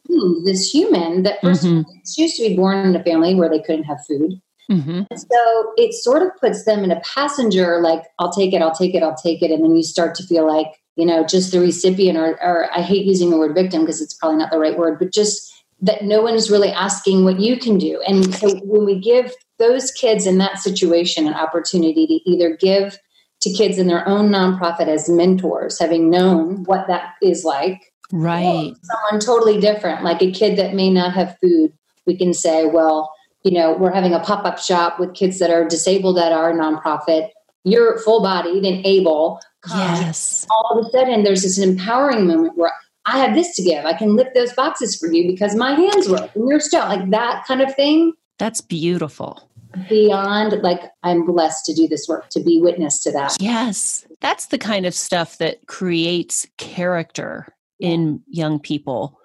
This 0.45 0.71
human 0.71 1.23
that 1.23 1.41
1st 1.41 1.65
mm-hmm. 1.65 1.91
used 2.19 2.37
to 2.37 2.49
be 2.49 2.57
born 2.57 2.87
in 2.87 2.95
a 2.95 3.03
family 3.03 3.35
where 3.35 3.49
they 3.49 3.61
couldn't 3.61 3.85
have 3.85 4.05
food. 4.07 4.41
Mm-hmm. 4.71 5.03
So 5.17 5.73
it 5.79 5.95
sort 5.95 6.23
of 6.23 6.29
puts 6.38 6.65
them 6.65 6.85
in 6.85 6.91
a 6.91 7.00
passenger, 7.00 7.81
like, 7.81 8.03
I'll 8.19 8.33
take 8.33 8.53
it, 8.53 8.61
I'll 8.61 8.75
take 8.75 8.95
it, 8.95 9.03
I'll 9.03 9.17
take 9.17 9.43
it. 9.43 9.50
And 9.50 9.65
then 9.65 9.75
you 9.75 9.83
start 9.83 10.15
to 10.17 10.27
feel 10.27 10.47
like, 10.47 10.69
you 10.99 11.07
know, 11.07 11.25
just 11.25 11.52
the 11.52 11.61
recipient, 11.61 12.19
or, 12.19 12.43
or 12.43 12.69
I 12.76 12.83
hate 12.83 13.07
using 13.07 13.31
the 13.31 13.38
word 13.38 13.55
victim 13.55 13.83
because 13.83 14.00
it's 14.00 14.14
probably 14.14 14.38
not 14.38 14.50
the 14.50 14.59
right 14.59 14.76
word, 14.76 14.99
but 14.99 15.12
just 15.12 15.49
that 15.81 16.02
no 16.02 16.21
one 16.21 16.35
is 16.35 16.50
really 16.50 16.73
asking 16.73 17.25
what 17.25 17.38
you 17.38 17.57
can 17.57 17.78
do. 17.78 18.02
And 18.07 18.35
so 18.35 18.57
when 18.64 18.85
we 18.85 18.99
give 18.99 19.33
those 19.61 19.93
kids 19.93 20.26
in 20.26 20.38
that 20.38 20.59
situation 20.59 21.28
an 21.28 21.35
opportunity 21.35 22.05
to 22.09 22.28
either 22.28 22.57
give 22.57 22.99
to 23.43 23.52
kids 23.52 23.78
in 23.78 23.87
their 23.87 24.07
own 24.09 24.31
nonprofit 24.31 24.88
as 24.88 25.09
mentors, 25.09 25.78
having 25.78 26.11
known 26.11 26.64
what 26.64 26.88
that 26.88 27.14
is 27.23 27.45
like, 27.45 27.81
right? 28.11 28.73
Someone 28.83 29.21
totally 29.21 29.61
different, 29.61 30.02
like 30.02 30.21
a 30.21 30.33
kid 30.33 30.59
that 30.59 30.75
may 30.75 30.90
not 30.90 31.12
have 31.12 31.38
food, 31.40 31.73
we 32.07 32.17
can 32.17 32.35
say, 32.35 32.67
well, 32.67 33.14
you 33.45 33.52
know, 33.52 33.73
we're 33.73 33.95
having 33.95 34.14
a 34.14 34.21
pop 34.21 34.45
up 34.45 34.59
shop 34.59 34.99
with 34.99 35.14
kids 35.14 35.38
that 35.38 35.50
are 35.50 35.64
disabled 35.64 36.19
at 36.19 36.33
our 36.33 36.52
nonprofit. 36.52 37.28
You're 37.62 37.99
full 38.00 38.21
bodied 38.21 38.64
and 38.64 38.85
able. 38.85 39.40
Yes. 39.69 40.47
All 40.50 40.79
of 40.79 40.87
a 40.87 40.91
sudden, 40.91 41.25
there's 41.25 41.42
this 41.42 41.59
empowering 41.59 42.27
moment 42.27 42.57
where 42.57 42.73
I 43.07 43.18
have 43.18 43.35
this 43.35 43.57
to 43.57 43.62
give. 43.62 43.85
I 43.85 43.94
can 43.94 44.16
lift 44.16 44.35
those 44.35 44.53
boxes 44.53 44.97
for 44.97 45.11
you 45.11 45.27
because 45.27 45.55
my 45.55 45.73
hands 45.73 46.09
work 46.09 46.31
and 46.35 46.49
you're 46.49 46.61
still 46.61 46.85
like 46.85 47.11
that 47.11 47.44
kind 47.47 47.61
of 47.61 47.75
thing. 47.75 48.12
That's 48.38 48.61
beautiful. 48.61 49.49
Beyond 49.88 50.62
like, 50.62 50.83
I'm 51.03 51.27
blessed 51.27 51.64
to 51.66 51.75
do 51.75 51.88
this 51.88 52.07
work, 52.09 52.29
to 52.31 52.40
be 52.40 52.61
witness 52.61 53.03
to 53.03 53.12
that. 53.12 53.37
Yes. 53.40 54.07
That's 54.21 54.47
the 54.47 54.59
kind 54.59 54.87
of 54.87 54.94
stuff 54.94 55.38
that 55.38 55.66
creates 55.66 56.47
character 56.57 57.55
in 57.81 58.23
young 58.29 58.59
people 58.59 59.17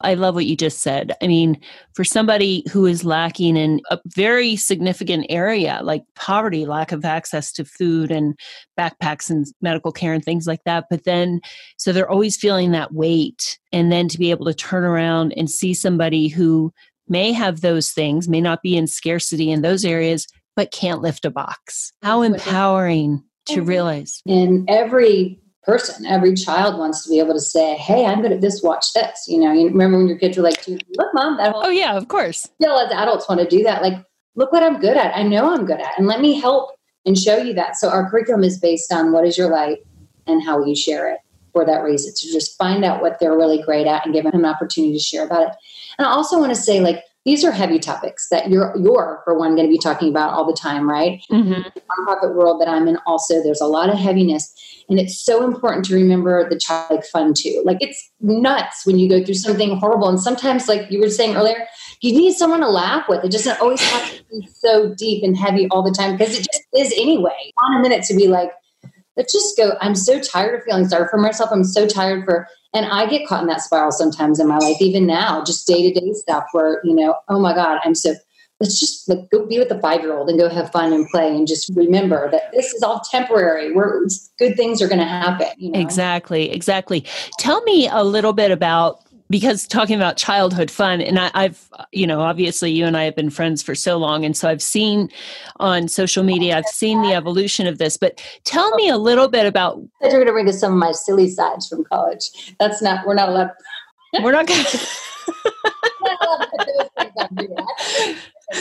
I 0.00 0.14
love 0.14 0.34
what 0.34 0.46
you 0.46 0.56
just 0.56 0.80
said. 0.80 1.12
I 1.22 1.26
mean, 1.26 1.60
for 1.94 2.04
somebody 2.04 2.64
who 2.70 2.86
is 2.86 3.04
lacking 3.04 3.56
in 3.56 3.80
a 3.90 3.98
very 4.06 4.56
significant 4.56 5.26
area 5.30 5.80
like 5.82 6.04
poverty, 6.14 6.66
lack 6.66 6.92
of 6.92 7.04
access 7.04 7.50
to 7.52 7.64
food 7.64 8.10
and 8.10 8.38
backpacks 8.78 9.30
and 9.30 9.46
medical 9.62 9.92
care 9.92 10.12
and 10.12 10.24
things 10.24 10.46
like 10.46 10.62
that, 10.64 10.84
but 10.90 11.04
then 11.04 11.40
so 11.78 11.92
they're 11.92 12.10
always 12.10 12.36
feeling 12.36 12.72
that 12.72 12.92
weight. 12.92 13.58
And 13.72 13.90
then 13.90 14.08
to 14.08 14.18
be 14.18 14.30
able 14.30 14.46
to 14.46 14.54
turn 14.54 14.84
around 14.84 15.32
and 15.36 15.50
see 15.50 15.74
somebody 15.74 16.28
who 16.28 16.72
may 17.08 17.32
have 17.32 17.60
those 17.60 17.92
things, 17.92 18.28
may 18.28 18.40
not 18.40 18.62
be 18.62 18.76
in 18.76 18.86
scarcity 18.86 19.50
in 19.50 19.62
those 19.62 19.84
areas, 19.84 20.26
but 20.56 20.72
can't 20.72 21.02
lift 21.02 21.24
a 21.24 21.30
box. 21.30 21.92
How 22.02 22.22
empowering 22.22 23.22
to 23.46 23.62
realize. 23.62 24.22
In 24.26 24.64
every 24.68 25.38
person. 25.66 26.06
Every 26.06 26.34
child 26.34 26.78
wants 26.78 27.02
to 27.04 27.10
be 27.10 27.18
able 27.18 27.34
to 27.34 27.40
say, 27.40 27.74
"Hey, 27.74 28.06
I'm 28.06 28.22
good 28.22 28.32
at 28.32 28.40
this. 28.40 28.62
Watch 28.62 28.92
this." 28.94 29.26
You 29.28 29.40
know, 29.40 29.52
you 29.52 29.66
remember 29.66 29.98
when 29.98 30.08
your 30.08 30.16
kids 30.16 30.36
were 30.36 30.42
like, 30.44 30.66
"Look, 30.66 31.08
mom, 31.12 31.36
that." 31.36 31.52
Whole- 31.52 31.66
oh 31.66 31.70
yeah, 31.70 31.96
of 31.96 32.08
course. 32.08 32.48
Still, 32.60 32.78
as 32.78 32.90
adults, 32.92 33.28
want 33.28 33.40
to 33.40 33.48
do 33.48 33.62
that. 33.64 33.82
Like, 33.82 33.94
look 34.36 34.52
what 34.52 34.62
I'm 34.62 34.80
good 34.80 34.96
at. 34.96 35.14
I 35.16 35.22
know 35.24 35.52
I'm 35.52 35.66
good 35.66 35.80
at, 35.80 35.98
and 35.98 36.06
let 36.06 36.20
me 36.20 36.40
help 36.40 36.70
and 37.04 37.18
show 37.18 37.36
you 37.36 37.52
that. 37.54 37.76
So 37.76 37.88
our 37.90 38.08
curriculum 38.08 38.44
is 38.44 38.58
based 38.58 38.92
on 38.92 39.12
what 39.12 39.26
is 39.26 39.36
your 39.36 39.50
light 39.50 39.78
and 40.26 40.42
how 40.42 40.58
will 40.58 40.66
you 40.68 40.76
share 40.76 41.10
it 41.12 41.18
for 41.52 41.64
that 41.64 41.82
reason. 41.82 42.12
To 42.16 42.32
just 42.32 42.56
find 42.58 42.84
out 42.84 43.00
what 43.02 43.18
they're 43.20 43.36
really 43.36 43.62
great 43.62 43.86
at 43.86 44.04
and 44.04 44.14
give 44.14 44.24
them 44.24 44.34
an 44.34 44.44
opportunity 44.44 44.92
to 44.94 44.98
share 44.98 45.24
about 45.24 45.42
it. 45.42 45.54
And 45.98 46.06
I 46.06 46.10
also 46.10 46.38
want 46.38 46.54
to 46.54 46.60
say, 46.60 46.80
like, 46.80 47.02
these 47.26 47.44
are 47.44 47.50
heavy 47.50 47.80
topics 47.80 48.28
that 48.28 48.48
you're 48.48 48.72
you're 48.78 49.20
for 49.24 49.36
one 49.36 49.56
going 49.56 49.66
to 49.66 49.70
be 49.70 49.78
talking 49.78 50.08
about 50.08 50.32
all 50.32 50.46
the 50.46 50.56
time, 50.56 50.88
right? 50.88 51.20
Mm-hmm. 51.30 51.68
The 51.74 51.82
nonprofit 51.98 52.36
world 52.36 52.60
that 52.60 52.68
I'm 52.68 52.86
in, 52.86 52.98
also 53.04 53.42
there's 53.42 53.60
a 53.60 53.66
lot 53.66 53.90
of 53.90 53.98
heaviness, 53.98 54.54
and 54.88 55.00
it's 55.00 55.20
so 55.20 55.44
important 55.44 55.84
to 55.86 55.94
remember 55.94 56.48
the 56.48 56.56
childlike 56.56 57.04
fun 57.04 57.34
too. 57.34 57.62
Like 57.66 57.78
it's 57.80 58.12
nuts 58.20 58.86
when 58.86 59.00
you 59.00 59.08
go 59.08 59.22
through 59.24 59.34
something 59.34 59.76
horrible, 59.76 60.08
and 60.08 60.20
sometimes, 60.20 60.68
like 60.68 60.88
you 60.88 61.00
were 61.00 61.10
saying 61.10 61.34
earlier, 61.34 61.66
you 62.00 62.12
need 62.12 62.34
someone 62.34 62.60
to 62.60 62.68
laugh 62.68 63.06
with. 63.08 63.24
It 63.24 63.32
doesn't 63.32 63.60
always 63.60 63.80
have 63.80 64.08
to 64.12 64.24
be 64.30 64.48
so 64.54 64.94
deep 64.94 65.24
and 65.24 65.36
heavy 65.36 65.66
all 65.72 65.82
the 65.82 65.90
time 65.90 66.16
because 66.16 66.38
it 66.38 66.46
just 66.50 66.64
is 66.76 66.92
anyway. 66.96 67.52
On 67.64 67.76
a 67.76 67.82
minute 67.82 68.04
to 68.04 68.14
be 68.14 68.28
like, 68.28 68.52
let's 69.16 69.32
just 69.32 69.56
go. 69.56 69.72
I'm 69.80 69.96
so 69.96 70.20
tired 70.20 70.54
of 70.54 70.64
feeling 70.64 70.86
sorry 70.86 71.08
for 71.10 71.18
myself. 71.18 71.50
I'm 71.52 71.64
so 71.64 71.88
tired 71.88 72.24
for 72.24 72.46
and 72.76 72.86
I 72.86 73.06
get 73.06 73.26
caught 73.26 73.42
in 73.42 73.48
that 73.48 73.60
spiral 73.60 73.92
sometimes 73.92 74.38
in 74.38 74.48
my 74.48 74.58
life, 74.58 74.76
even 74.80 75.06
now, 75.06 75.42
just 75.44 75.66
day 75.66 75.90
to 75.90 76.00
day 76.00 76.12
stuff 76.12 76.44
where, 76.52 76.80
you 76.84 76.94
know, 76.94 77.14
oh 77.28 77.40
my 77.40 77.54
God, 77.54 77.78
I'm 77.84 77.94
so, 77.94 78.14
let's 78.60 78.78
just 78.78 79.08
like, 79.08 79.30
go 79.30 79.46
be 79.46 79.58
with 79.58 79.68
the 79.68 79.80
five 79.80 80.00
year 80.00 80.16
old 80.16 80.28
and 80.28 80.38
go 80.38 80.48
have 80.48 80.70
fun 80.72 80.92
and 80.92 81.08
play 81.08 81.34
and 81.34 81.46
just 81.46 81.70
remember 81.74 82.30
that 82.30 82.52
this 82.52 82.72
is 82.72 82.82
all 82.82 83.00
temporary. 83.10 83.72
Where 83.72 84.02
good 84.38 84.56
things 84.56 84.82
are 84.82 84.88
going 84.88 84.98
to 84.98 85.04
happen. 85.04 85.48
You 85.56 85.72
know? 85.72 85.80
Exactly, 85.80 86.50
exactly. 86.50 87.04
Tell 87.38 87.62
me 87.62 87.88
a 87.88 88.02
little 88.02 88.32
bit 88.32 88.50
about 88.50 89.00
because 89.28 89.66
talking 89.66 89.96
about 89.96 90.16
childhood 90.16 90.70
fun 90.70 91.00
and 91.00 91.18
I, 91.18 91.42
have 91.42 91.68
you 91.92 92.06
know 92.06 92.20
obviously 92.20 92.70
you 92.70 92.86
and 92.86 92.96
i 92.96 93.04
have 93.04 93.16
been 93.16 93.30
friends 93.30 93.62
for 93.62 93.74
so 93.74 93.96
long 93.96 94.24
and 94.24 94.36
so 94.36 94.48
i've 94.48 94.62
seen 94.62 95.10
on 95.58 95.88
social 95.88 96.22
media 96.22 96.56
i've 96.56 96.66
seen 96.66 97.02
the 97.02 97.12
evolution 97.12 97.66
of 97.66 97.78
this 97.78 97.96
but 97.96 98.22
tell 98.44 98.74
me 98.76 98.88
a 98.88 98.98
little 98.98 99.28
bit 99.28 99.46
about 99.46 99.80
you're 100.00 100.10
going 100.10 100.26
to 100.26 100.32
bring 100.32 100.48
us 100.48 100.60
some 100.60 100.72
of 100.72 100.78
my 100.78 100.92
silly 100.92 101.28
sides 101.28 101.68
from 101.68 101.84
college 101.84 102.54
that's 102.58 102.82
not 102.82 103.06
we're 103.06 103.14
not 103.14 103.28
allowed 103.28 103.50
we're 104.22 104.32
not 104.32 104.46
going 104.46 104.64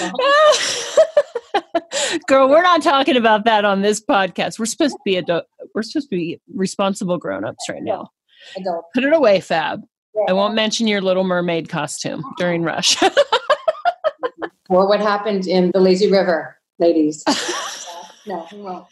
Girl, 2.27 2.49
we're 2.49 2.63
not 2.63 2.81
talking 2.81 3.15
about 3.15 3.45
that 3.45 3.65
on 3.65 3.81
this 3.81 4.01
podcast. 4.01 4.57
We're 4.57 4.65
supposed 4.65 4.93
to 4.93 4.99
be 5.05 5.17
adult. 5.17 5.45
We're 5.73 5.83
supposed 5.83 6.09
to 6.09 6.15
be 6.15 6.39
responsible 6.53 7.17
grown-ups 7.17 7.69
right 7.69 7.83
now. 7.83 8.09
Adult. 8.57 8.85
Put 8.93 9.03
it 9.03 9.13
away, 9.13 9.41
Fab. 9.41 9.81
I 10.27 10.33
won't 10.33 10.55
mention 10.55 10.87
your 10.87 11.01
Little 11.01 11.23
Mermaid 11.23 11.69
costume 11.69 12.23
during 12.37 12.63
oh. 12.63 12.67
Rush. 12.67 13.01
or 14.69 14.87
what 14.87 14.99
happened 14.99 15.47
in 15.47 15.71
the 15.71 15.79
Lazy 15.79 16.11
River, 16.11 16.57
ladies. 16.79 17.23
no, 18.27 18.47
we 18.51 18.61
won't. 18.61 18.85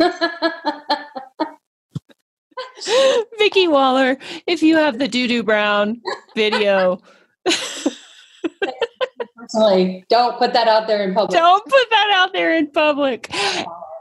Vicki 3.38 3.68
Waller, 3.68 4.18
if 4.46 4.62
you 4.62 4.76
have 4.76 4.98
the 4.98 5.08
Doo 5.08 5.28
Doo 5.28 5.42
Brown 5.42 6.00
video, 6.34 7.00
Personally, 9.36 10.04
don't 10.08 10.38
put 10.38 10.52
that 10.52 10.68
out 10.68 10.86
there 10.86 11.02
in 11.02 11.14
public. 11.14 11.38
Don't 11.38 11.64
put 11.64 11.90
that 11.90 12.10
out 12.14 12.32
there 12.32 12.56
in 12.56 12.70
public. 12.70 13.28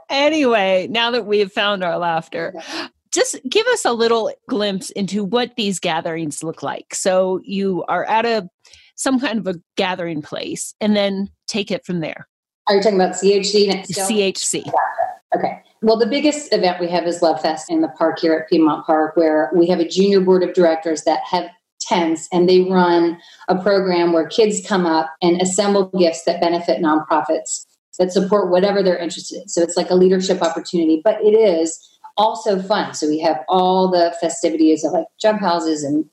Anyway, 0.09 0.87
now 0.89 1.11
that 1.11 1.25
we've 1.25 1.51
found 1.51 1.83
our 1.83 1.97
laughter, 1.97 2.53
just 3.11 3.39
give 3.49 3.65
us 3.67 3.85
a 3.85 3.91
little 3.91 4.31
glimpse 4.47 4.89
into 4.91 5.23
what 5.23 5.55
these 5.55 5.79
gatherings 5.79 6.43
look 6.43 6.63
like. 6.63 6.95
So 6.95 7.39
you 7.43 7.83
are 7.87 8.05
at 8.05 8.25
a 8.25 8.49
some 8.95 9.19
kind 9.19 9.39
of 9.39 9.47
a 9.47 9.59
gathering 9.77 10.21
place 10.21 10.75
and 10.79 10.95
then 10.95 11.29
take 11.47 11.71
it 11.71 11.85
from 11.85 12.01
there. 12.01 12.27
Are 12.67 12.75
you 12.75 12.81
talking 12.81 12.99
about 12.99 13.15
CHC 13.15 13.67
next? 13.67 13.91
CHC. 13.91 14.71
Okay. 15.35 15.61
Well, 15.81 15.97
the 15.97 16.05
biggest 16.05 16.53
event 16.53 16.79
we 16.79 16.87
have 16.89 17.07
is 17.07 17.21
Love 17.21 17.41
Fest 17.41 17.71
in 17.71 17.81
the 17.81 17.87
park 17.89 18.19
here 18.19 18.33
at 18.33 18.49
Piedmont 18.49 18.85
Park, 18.85 19.15
where 19.15 19.49
we 19.55 19.67
have 19.67 19.79
a 19.79 19.87
junior 19.87 20.21
board 20.21 20.43
of 20.43 20.53
directors 20.53 21.03
that 21.03 21.21
have 21.23 21.49
tents 21.79 22.27
and 22.31 22.47
they 22.47 22.61
run 22.61 23.19
a 23.47 23.59
program 23.59 24.13
where 24.13 24.27
kids 24.27 24.65
come 24.65 24.85
up 24.85 25.11
and 25.21 25.41
assemble 25.41 25.89
gifts 25.97 26.23
that 26.25 26.39
benefit 26.39 26.79
nonprofits 26.79 27.65
that 27.97 28.11
support 28.11 28.49
whatever 28.49 28.81
they're 28.81 28.97
interested 28.97 29.41
in. 29.41 29.47
So 29.47 29.61
it's 29.61 29.77
like 29.77 29.89
a 29.89 29.95
leadership 29.95 30.41
opportunity, 30.41 31.01
but 31.03 31.21
it 31.21 31.35
is 31.35 31.79
also 32.21 32.61
fun. 32.61 32.93
So 32.93 33.07
we 33.07 33.19
have 33.19 33.43
all 33.49 33.89
the 33.89 34.15
festivities 34.21 34.83
of 34.83 34.93
like 34.93 35.07
jump 35.19 35.41
houses 35.41 35.83
and 35.83 36.05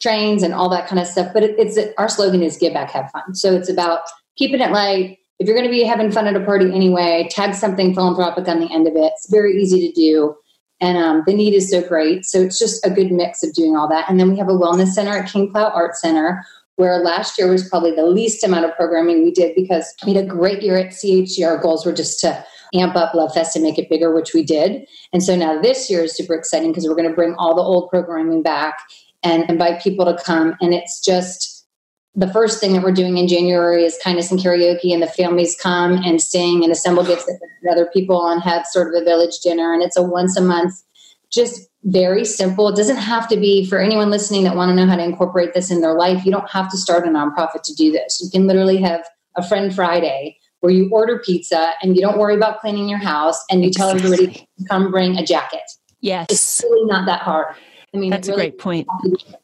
trains 0.00 0.42
and 0.42 0.54
all 0.54 0.70
that 0.70 0.88
kind 0.88 0.98
of 0.98 1.06
stuff. 1.06 1.32
But 1.34 1.42
it, 1.42 1.54
it's 1.58 1.78
our 1.98 2.08
slogan 2.08 2.42
is 2.42 2.56
"Give 2.56 2.72
back, 2.72 2.90
have 2.90 3.10
fun." 3.10 3.34
So 3.34 3.54
it's 3.54 3.68
about 3.68 4.00
keeping 4.36 4.60
it 4.60 4.72
light. 4.72 5.18
If 5.38 5.46
you're 5.46 5.56
going 5.56 5.68
to 5.68 5.72
be 5.72 5.84
having 5.84 6.10
fun 6.10 6.26
at 6.26 6.36
a 6.36 6.44
party 6.44 6.74
anyway, 6.74 7.28
tag 7.30 7.54
something 7.54 7.94
philanthropic 7.94 8.48
on 8.48 8.60
the 8.60 8.72
end 8.72 8.86
of 8.88 8.94
it. 8.94 9.12
It's 9.14 9.30
very 9.30 9.60
easy 9.60 9.86
to 9.86 9.92
do, 9.92 10.34
and 10.80 10.96
um, 10.96 11.22
the 11.26 11.34
need 11.34 11.52
is 11.52 11.70
so 11.70 11.86
great. 11.86 12.24
So 12.24 12.40
it's 12.40 12.58
just 12.58 12.84
a 12.84 12.90
good 12.90 13.12
mix 13.12 13.42
of 13.42 13.52
doing 13.52 13.76
all 13.76 13.88
that. 13.88 14.08
And 14.08 14.18
then 14.18 14.30
we 14.30 14.38
have 14.38 14.48
a 14.48 14.52
wellness 14.52 14.88
center 14.88 15.16
at 15.16 15.30
King 15.30 15.50
Cloud 15.50 15.72
Art 15.74 15.94
Center. 15.96 16.42
Where 16.76 16.96
last 17.00 17.38
year 17.38 17.50
was 17.50 17.68
probably 17.68 17.94
the 17.94 18.06
least 18.06 18.42
amount 18.42 18.64
of 18.64 18.74
programming 18.74 19.22
we 19.22 19.32
did 19.32 19.54
because 19.54 19.92
we 20.06 20.14
had 20.14 20.24
a 20.24 20.26
great 20.26 20.62
year 20.62 20.78
at 20.78 20.92
CHC. 20.92 21.46
Our 21.46 21.58
goals 21.58 21.84
were 21.84 21.92
just 21.92 22.18
to 22.20 22.42
amp 22.74 22.96
up 22.96 23.14
Love 23.14 23.32
Fest 23.32 23.56
and 23.56 23.62
make 23.62 23.78
it 23.78 23.88
bigger, 23.88 24.14
which 24.14 24.34
we 24.34 24.42
did. 24.42 24.86
And 25.12 25.22
so 25.22 25.36
now 25.36 25.60
this 25.60 25.90
year 25.90 26.04
is 26.04 26.16
super 26.16 26.34
exciting 26.34 26.70
because 26.70 26.86
we're 26.86 26.96
going 26.96 27.08
to 27.08 27.14
bring 27.14 27.34
all 27.34 27.54
the 27.54 27.62
old 27.62 27.90
programming 27.90 28.42
back 28.42 28.78
and 29.22 29.48
invite 29.50 29.82
people 29.82 30.04
to 30.04 30.22
come. 30.22 30.56
And 30.60 30.72
it's 30.72 31.00
just 31.00 31.66
the 32.14 32.32
first 32.32 32.60
thing 32.60 32.72
that 32.72 32.82
we're 32.82 32.92
doing 32.92 33.18
in 33.18 33.28
January 33.28 33.84
is 33.84 33.98
kindness 34.02 34.30
and 34.30 34.40
karaoke, 34.40 34.92
and 34.92 35.02
the 35.02 35.06
families 35.06 35.56
come 35.60 35.92
and 36.04 36.20
sing 36.20 36.64
and 36.64 36.72
assemble 36.72 37.04
gifts 37.04 37.26
with 37.26 37.40
other 37.70 37.86
people 37.92 38.26
and 38.26 38.42
have 38.42 38.66
sort 38.66 38.88
of 38.88 39.00
a 39.00 39.04
village 39.04 39.38
dinner. 39.40 39.72
And 39.72 39.82
it's 39.82 39.96
a 39.96 40.02
once 40.02 40.36
a 40.36 40.40
month, 40.40 40.82
just 41.30 41.68
very 41.84 42.24
simple. 42.24 42.68
It 42.68 42.76
doesn't 42.76 42.96
have 42.96 43.28
to 43.28 43.36
be 43.36 43.64
for 43.64 43.78
anyone 43.78 44.10
listening 44.10 44.44
that 44.44 44.56
want 44.56 44.70
to 44.70 44.74
know 44.74 44.90
how 44.90 44.96
to 44.96 45.04
incorporate 45.04 45.54
this 45.54 45.70
in 45.70 45.80
their 45.80 45.94
life. 45.94 46.24
You 46.26 46.32
don't 46.32 46.50
have 46.50 46.70
to 46.70 46.76
start 46.76 47.06
a 47.06 47.10
nonprofit 47.10 47.62
to 47.62 47.74
do 47.74 47.92
this. 47.92 48.20
You 48.20 48.28
can 48.30 48.46
literally 48.46 48.78
have 48.78 49.06
a 49.36 49.46
friend 49.46 49.72
Friday 49.74 50.36
where 50.60 50.72
you 50.72 50.88
order 50.90 51.18
pizza 51.18 51.72
and 51.82 51.96
you 51.96 52.02
don't 52.02 52.18
worry 52.18 52.34
about 52.34 52.60
cleaning 52.60 52.88
your 52.88 52.98
house 52.98 53.42
and 53.50 53.64
you 53.64 53.70
tell 53.70 53.90
everybody 53.90 54.46
to 54.58 54.64
come 54.68 54.90
bring 54.90 55.16
a 55.16 55.24
jacket. 55.24 55.62
Yes. 56.00 56.26
It's 56.30 56.62
really 56.62 56.86
not 56.86 57.06
that 57.06 57.22
hard. 57.22 57.54
I 57.94 57.98
mean, 57.98 58.10
that's 58.10 58.28
really 58.28 58.46
a 58.46 58.50
great 58.50 58.58
point. 58.58 58.86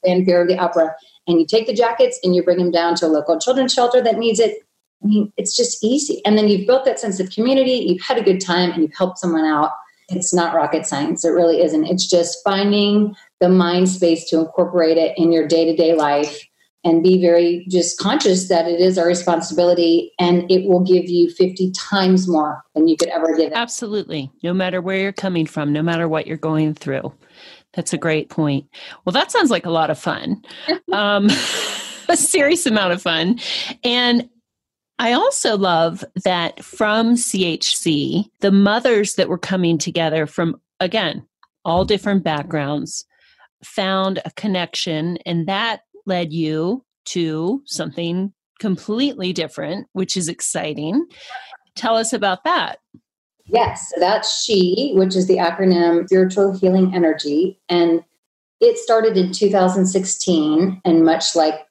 Fanfare 0.05 0.43
of 0.43 0.49
the 0.49 0.59
opera. 0.59 0.95
And 1.27 1.41
you 1.41 1.47
take 1.47 1.67
the 1.67 1.75
jackets 1.75 2.19
and 2.23 2.35
you 2.35 2.43
bring 2.43 2.59
them 2.59 2.71
down 2.71 2.95
to 2.97 3.07
a 3.07 3.09
local 3.09 3.39
children's 3.41 3.75
shelter 3.75 4.01
that 4.03 4.19
needs 4.19 4.39
it. 4.39 4.59
I 5.03 5.09
mean, 5.09 5.33
it's 5.37 5.57
just 5.57 5.83
easy. 5.83 6.23
And 6.25 6.39
then 6.39 6.49
you've 6.49 6.67
built 6.67 6.85
that 6.85 6.99
sense 6.99 7.19
of 7.21 7.31
community, 7.31 7.73
you've 7.73 8.03
had 8.03 8.19
a 8.19 8.23
good 8.23 8.41
time, 8.41 8.71
and 8.71 8.83
you've 8.83 8.95
helped 8.97 9.19
someone 9.19 9.45
out. 9.45 9.73
It's 10.09 10.33
not 10.33 10.55
rocket 10.55 10.87
science. 10.87 11.25
It 11.25 11.31
really 11.31 11.61
isn't. 11.61 11.85
It's 11.87 12.09
just 12.09 12.39
finding 12.45 13.17
the 13.41 13.49
mind 13.49 13.89
space 13.89 14.29
to 14.31 14.39
incorporate 14.39 14.97
it 14.97 15.19
in 15.19 15.33
your 15.33 15.47
day 15.47 15.65
to 15.65 15.77
day 15.77 15.95
life 15.95 16.47
and 16.87 17.03
be 17.03 17.21
very 17.21 17.67
just 17.69 17.99
conscious 17.99 18.49
that 18.49 18.69
it 18.69 18.81
is 18.81 18.97
our 18.97 19.09
responsibility 19.09 20.13
and 20.21 20.49
it 20.49 20.69
will 20.69 20.85
give 20.85 21.09
you 21.09 21.29
50 21.29 21.73
times 21.73 22.29
more 22.29 22.63
than 22.75 22.87
you 22.87 22.97
could 22.97 23.09
ever 23.09 23.37
give 23.37 23.51
it. 23.51 23.57
Absolutely. 23.57 24.31
No 24.45 24.55
matter 24.55 24.81
where 24.81 24.97
you're 24.97 25.13
coming 25.13 25.47
from, 25.47 25.73
no 25.73 25.83
matter 25.83 26.09
what 26.09 26.29
you're 26.29 26.37
going 26.37 26.75
through. 26.75 27.13
That's 27.75 27.93
a 27.93 27.99
great 27.99 28.31
point. 28.31 28.67
Well, 29.05 29.13
that 29.13 29.33
sounds 29.33 29.51
like 29.51 29.67
a 29.67 29.71
lot 29.71 29.91
of 29.91 29.99
fun. 29.99 30.41
um, 30.93 31.27
a 32.09 32.17
serious 32.17 32.67
amount 32.67 32.93
of 32.93 33.03
fun. 33.03 33.41
And 33.83 34.31
I 35.01 35.13
also 35.13 35.59
love 35.59 36.05
that 36.25 36.65
from 36.65 37.17
CHC, 37.17 38.27
the 38.41 38.53
mothers 38.53 39.15
that 39.15 39.29
were 39.29 39.39
coming 39.39 39.77
together 39.77 40.25
from, 40.27 40.61
again, 40.79 41.27
all 41.65 41.85
different 41.85 42.23
backgrounds 42.23 43.05
found 43.65 44.21
a 44.25 44.31
connection 44.37 45.19
and 45.27 45.49
that 45.49 45.81
led 46.07 46.33
you 46.33 46.85
to 47.07 47.63
something 47.67 48.33
completely 48.59 49.33
different, 49.33 49.87
which 49.93 50.17
is 50.17 50.29
exciting. 50.29 51.07
Tell 51.75 51.97
us 51.97 52.13
about 52.13 52.45
that. 52.45 52.79
Yes, 53.47 53.93
that's 53.99 54.43
SHE, 54.43 54.95
which 54.95 55.15
is 55.15 55.29
the 55.29 55.37
acronym 55.37 56.07
Spiritual 56.07 56.59
Healing 56.59 56.95
Energy. 56.95 57.61
And 57.69 58.03
it 58.61 58.79
started 58.79 59.17
in 59.17 59.33
2016. 59.33 60.81
And 60.85 61.05
much 61.05 61.37
like 61.37 61.67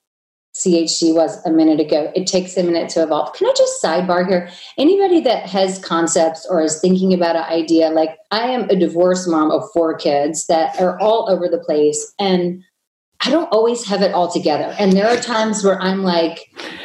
CHC 0.56 1.14
was 1.14 1.46
a 1.46 1.52
minute 1.52 1.82
ago, 1.82 2.12
it 2.16 2.28
takes 2.28 2.56
a 2.56 2.64
minute 2.64 2.88
to 2.90 3.04
evolve. 3.04 3.34
Can 3.34 3.48
I 3.48 3.54
just 3.58 3.84
sidebar 3.84 4.26
here? 4.26 4.50
Anybody 4.78 5.20
that 5.22 5.50
has 5.50 5.80
concepts 5.80 6.46
or 6.50 6.62
is 6.62 6.80
thinking 6.80 7.14
about 7.14 7.36
an 7.36 7.44
idea, 7.44 7.90
like 7.90 8.18
I 8.32 8.48
am 8.48 8.70
a 8.70 8.76
divorced 8.76 9.28
mom 9.28 9.52
of 9.52 9.70
four 9.74 9.98
kids 9.98 10.48
that 10.48 10.80
are 10.80 10.98
all 11.02 11.30
over 11.30 11.50
the 11.50 11.58
place. 11.58 12.14
And 12.20 12.64
I 13.22 13.32
don't 13.32 13.52
always 13.52 13.86
have 13.86 14.02
it 14.02 14.14
all 14.14 14.32
together. 14.32 14.76
And 14.78 14.94
there 14.94 15.08
are 15.08 15.18
times 15.18 15.64
where 15.64 15.82
I'm 15.82 16.04
like, 16.04 16.40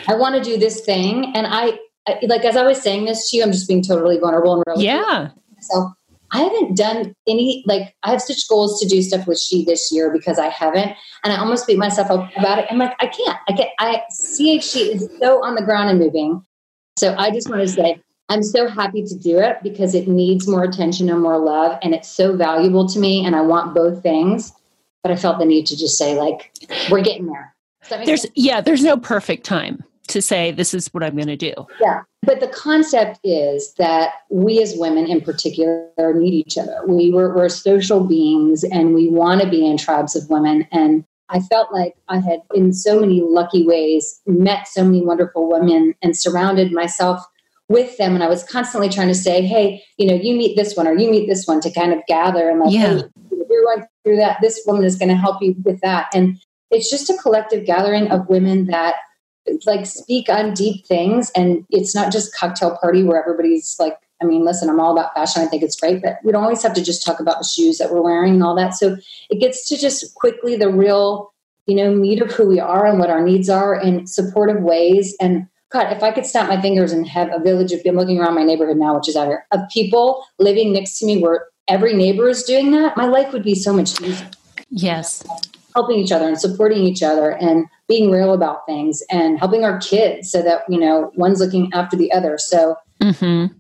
I 0.08 0.14
want 0.14 0.36
to 0.36 0.42
do 0.42 0.58
this 0.58 0.80
thing. 0.80 1.32
And 1.34 1.46
I, 1.46 1.78
I, 2.06 2.18
like, 2.22 2.44
as 2.44 2.56
I 2.56 2.62
was 2.62 2.80
saying 2.80 3.04
this 3.04 3.30
to 3.30 3.36
you, 3.36 3.42
I'm 3.42 3.52
just 3.52 3.68
being 3.68 3.82
totally 3.82 4.18
vulnerable 4.18 4.54
and 4.54 4.64
real. 4.66 4.80
Yeah. 4.80 5.30
So 5.60 5.92
I 6.32 6.42
haven't 6.42 6.76
done 6.76 7.14
any, 7.28 7.64
like, 7.66 7.94
I 8.04 8.10
have 8.10 8.22
such 8.22 8.48
goals 8.48 8.80
to 8.80 8.88
do 8.88 9.02
stuff 9.02 9.26
with 9.26 9.40
SHE 9.40 9.64
this 9.64 9.90
year 9.92 10.10
because 10.12 10.38
I 10.38 10.48
haven't. 10.48 10.92
And 11.24 11.32
I 11.32 11.36
almost 11.36 11.66
beat 11.66 11.78
myself 11.78 12.10
up 12.10 12.30
about 12.36 12.58
it. 12.58 12.66
I'm 12.70 12.78
like, 12.78 12.94
I 13.00 13.06
can't. 13.06 13.38
I 13.48 13.52
can't. 13.52 13.70
I, 13.78 14.02
CHC 14.12 14.94
is 14.94 15.08
so 15.20 15.42
on 15.44 15.56
the 15.56 15.62
ground 15.62 15.90
and 15.90 15.98
moving. 15.98 16.44
So 16.96 17.14
I 17.16 17.30
just 17.30 17.50
want 17.50 17.62
to 17.62 17.68
say, 17.68 18.00
I'm 18.28 18.44
so 18.44 18.68
happy 18.68 19.02
to 19.02 19.18
do 19.18 19.38
it 19.38 19.56
because 19.62 19.94
it 19.94 20.06
needs 20.06 20.46
more 20.46 20.62
attention 20.62 21.10
and 21.10 21.20
more 21.20 21.38
love. 21.38 21.78
And 21.82 21.94
it's 21.94 22.08
so 22.08 22.36
valuable 22.36 22.88
to 22.88 22.98
me. 22.98 23.26
And 23.26 23.34
I 23.34 23.40
want 23.40 23.74
both 23.74 24.02
things 24.02 24.52
but 25.02 25.12
I 25.12 25.16
felt 25.16 25.38
the 25.38 25.44
need 25.44 25.66
to 25.66 25.76
just 25.76 25.96
say, 25.96 26.18
like, 26.18 26.52
we're 26.90 27.02
getting 27.02 27.26
there. 27.26 27.54
There's, 27.88 28.22
sense? 28.22 28.32
yeah, 28.34 28.60
there's 28.60 28.82
no 28.82 28.96
perfect 28.96 29.44
time 29.44 29.82
to 30.08 30.20
say 30.20 30.50
this 30.50 30.74
is 30.74 30.88
what 30.88 31.02
I'm 31.02 31.14
going 31.14 31.28
to 31.28 31.36
do. 31.36 31.54
Yeah. 31.80 32.02
But 32.22 32.40
the 32.40 32.48
concept 32.48 33.18
is 33.24 33.74
that 33.74 34.12
we 34.28 34.62
as 34.62 34.74
women 34.76 35.06
in 35.06 35.20
particular 35.20 36.14
need 36.14 36.34
each 36.34 36.58
other. 36.58 36.80
We 36.86 37.10
were, 37.10 37.34
we're 37.34 37.48
social 37.48 38.04
beings 38.04 38.62
and 38.64 38.94
we 38.94 39.08
want 39.08 39.40
to 39.40 39.48
be 39.48 39.66
in 39.66 39.78
tribes 39.78 40.14
of 40.14 40.28
women. 40.28 40.66
And 40.70 41.04
I 41.30 41.40
felt 41.40 41.72
like 41.72 41.94
I 42.08 42.18
had, 42.18 42.40
in 42.54 42.72
so 42.72 43.00
many 43.00 43.22
lucky 43.22 43.64
ways, 43.64 44.20
met 44.26 44.68
so 44.68 44.84
many 44.84 45.02
wonderful 45.02 45.48
women 45.48 45.94
and 46.02 46.16
surrounded 46.16 46.72
myself 46.72 47.24
with 47.68 47.96
them. 47.96 48.14
And 48.14 48.22
I 48.22 48.28
was 48.28 48.42
constantly 48.42 48.88
trying 48.88 49.08
to 49.08 49.14
say, 49.14 49.42
hey, 49.42 49.82
you 49.96 50.06
know, 50.06 50.14
you 50.14 50.34
meet 50.34 50.56
this 50.56 50.76
one 50.76 50.88
or 50.88 50.94
you 50.94 51.10
meet 51.10 51.28
this 51.28 51.46
one 51.46 51.60
to 51.60 51.70
kind 51.70 51.92
of 51.92 52.00
gather 52.06 52.50
and 52.50 52.60
like, 52.60 52.72
yeah. 52.72 52.98
hey, 52.98 53.02
through 54.04 54.16
that, 54.16 54.38
this 54.40 54.62
woman 54.66 54.84
is 54.84 54.96
going 54.96 55.08
to 55.08 55.16
help 55.16 55.42
you 55.42 55.54
with 55.64 55.80
that. 55.80 56.08
And 56.14 56.38
it's 56.70 56.90
just 56.90 57.10
a 57.10 57.16
collective 57.16 57.66
gathering 57.66 58.10
of 58.10 58.28
women 58.28 58.66
that 58.66 58.96
like 59.66 59.86
speak 59.86 60.28
on 60.28 60.54
deep 60.54 60.86
things. 60.86 61.30
And 61.34 61.64
it's 61.70 61.94
not 61.94 62.12
just 62.12 62.34
cocktail 62.34 62.76
party 62.80 63.02
where 63.02 63.20
everybody's 63.20 63.76
like, 63.78 63.96
I 64.22 64.26
mean, 64.26 64.44
listen, 64.44 64.68
I'm 64.68 64.80
all 64.80 64.92
about 64.92 65.14
fashion. 65.14 65.42
I 65.42 65.46
think 65.46 65.62
it's 65.62 65.80
great, 65.80 66.02
but 66.02 66.18
we 66.22 66.30
don't 66.30 66.42
always 66.42 66.62
have 66.62 66.74
to 66.74 66.84
just 66.84 67.04
talk 67.04 67.20
about 67.20 67.38
the 67.38 67.48
shoes 67.48 67.78
that 67.78 67.90
we're 67.90 68.02
wearing 68.02 68.34
and 68.34 68.42
all 68.42 68.54
that. 68.56 68.74
So 68.74 68.96
it 69.30 69.40
gets 69.40 69.66
to 69.68 69.78
just 69.78 70.14
quickly 70.14 70.56
the 70.56 70.70
real, 70.70 71.32
you 71.66 71.74
know, 71.74 71.94
meat 71.94 72.20
of 72.20 72.30
who 72.30 72.46
we 72.46 72.60
are 72.60 72.86
and 72.86 72.98
what 72.98 73.10
our 73.10 73.22
needs 73.22 73.48
are 73.48 73.74
in 73.74 74.06
supportive 74.06 74.62
ways. 74.62 75.16
And 75.20 75.46
God, 75.70 75.90
if 75.92 76.02
I 76.02 76.10
could 76.10 76.26
snap 76.26 76.48
my 76.48 76.60
fingers 76.60 76.92
and 76.92 77.08
have 77.08 77.30
a 77.32 77.42
village 77.42 77.72
of, 77.72 77.80
I'm 77.86 77.96
looking 77.96 78.18
around 78.18 78.34
my 78.34 78.44
neighborhood 78.44 78.76
now, 78.76 78.94
which 78.96 79.08
is 79.08 79.16
out 79.16 79.28
here, 79.28 79.46
of 79.52 79.60
people 79.72 80.24
living 80.38 80.72
next 80.72 80.98
to 80.98 81.06
me 81.06 81.22
where 81.22 81.46
every 81.70 81.94
neighbor 81.94 82.28
is 82.28 82.42
doing 82.42 82.72
that, 82.72 82.96
my 82.96 83.06
life 83.06 83.33
would 83.33 83.44
be 83.44 83.54
so 83.54 83.72
much 83.72 83.98
easier. 84.02 84.30
Yes. 84.68 85.24
Helping 85.74 85.98
each 85.98 86.12
other 86.12 86.26
and 86.26 86.38
supporting 86.38 86.83
each 86.83 87.02
other 87.02 87.30
and 87.30 87.66
being 87.88 88.11
real 88.11 88.35
about 88.35 88.66
things 88.66 89.02
and 89.11 89.38
helping 89.38 89.64
our 89.64 89.78
kids 89.78 90.30
so 90.30 90.42
that, 90.42 90.62
you 90.68 90.78
know, 90.78 91.12
one's 91.14 91.40
looking 91.40 91.72
after 91.72 91.96
the 91.96 92.12
other. 92.12 92.37
So 92.38 92.76
mm-hmm. 93.00 93.54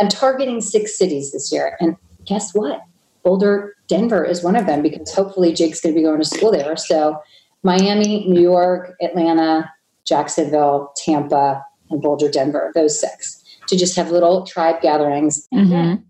I'm 0.00 0.08
targeting 0.08 0.60
six 0.60 0.98
cities 0.98 1.32
this 1.32 1.52
year. 1.52 1.76
And 1.80 1.96
guess 2.24 2.54
what? 2.54 2.82
Boulder, 3.22 3.74
Denver 3.88 4.24
is 4.24 4.42
one 4.42 4.56
of 4.56 4.66
them 4.66 4.80
because 4.80 5.12
hopefully 5.12 5.52
Jake's 5.52 5.80
going 5.80 5.94
to 5.94 5.98
be 5.98 6.02
going 6.02 6.18
to 6.18 6.24
school 6.24 6.50
there. 6.50 6.76
So 6.76 7.20
Miami, 7.62 8.26
New 8.26 8.40
York, 8.40 8.94
Atlanta, 9.02 9.70
Jacksonville, 10.04 10.92
Tampa, 10.96 11.62
and 11.90 12.00
Boulder, 12.00 12.30
Denver, 12.30 12.72
those 12.74 12.98
six 12.98 13.42
to 13.66 13.76
just 13.76 13.94
have 13.96 14.10
little 14.10 14.46
tribe 14.46 14.80
gatherings. 14.80 15.46
Mm-hmm 15.52 16.02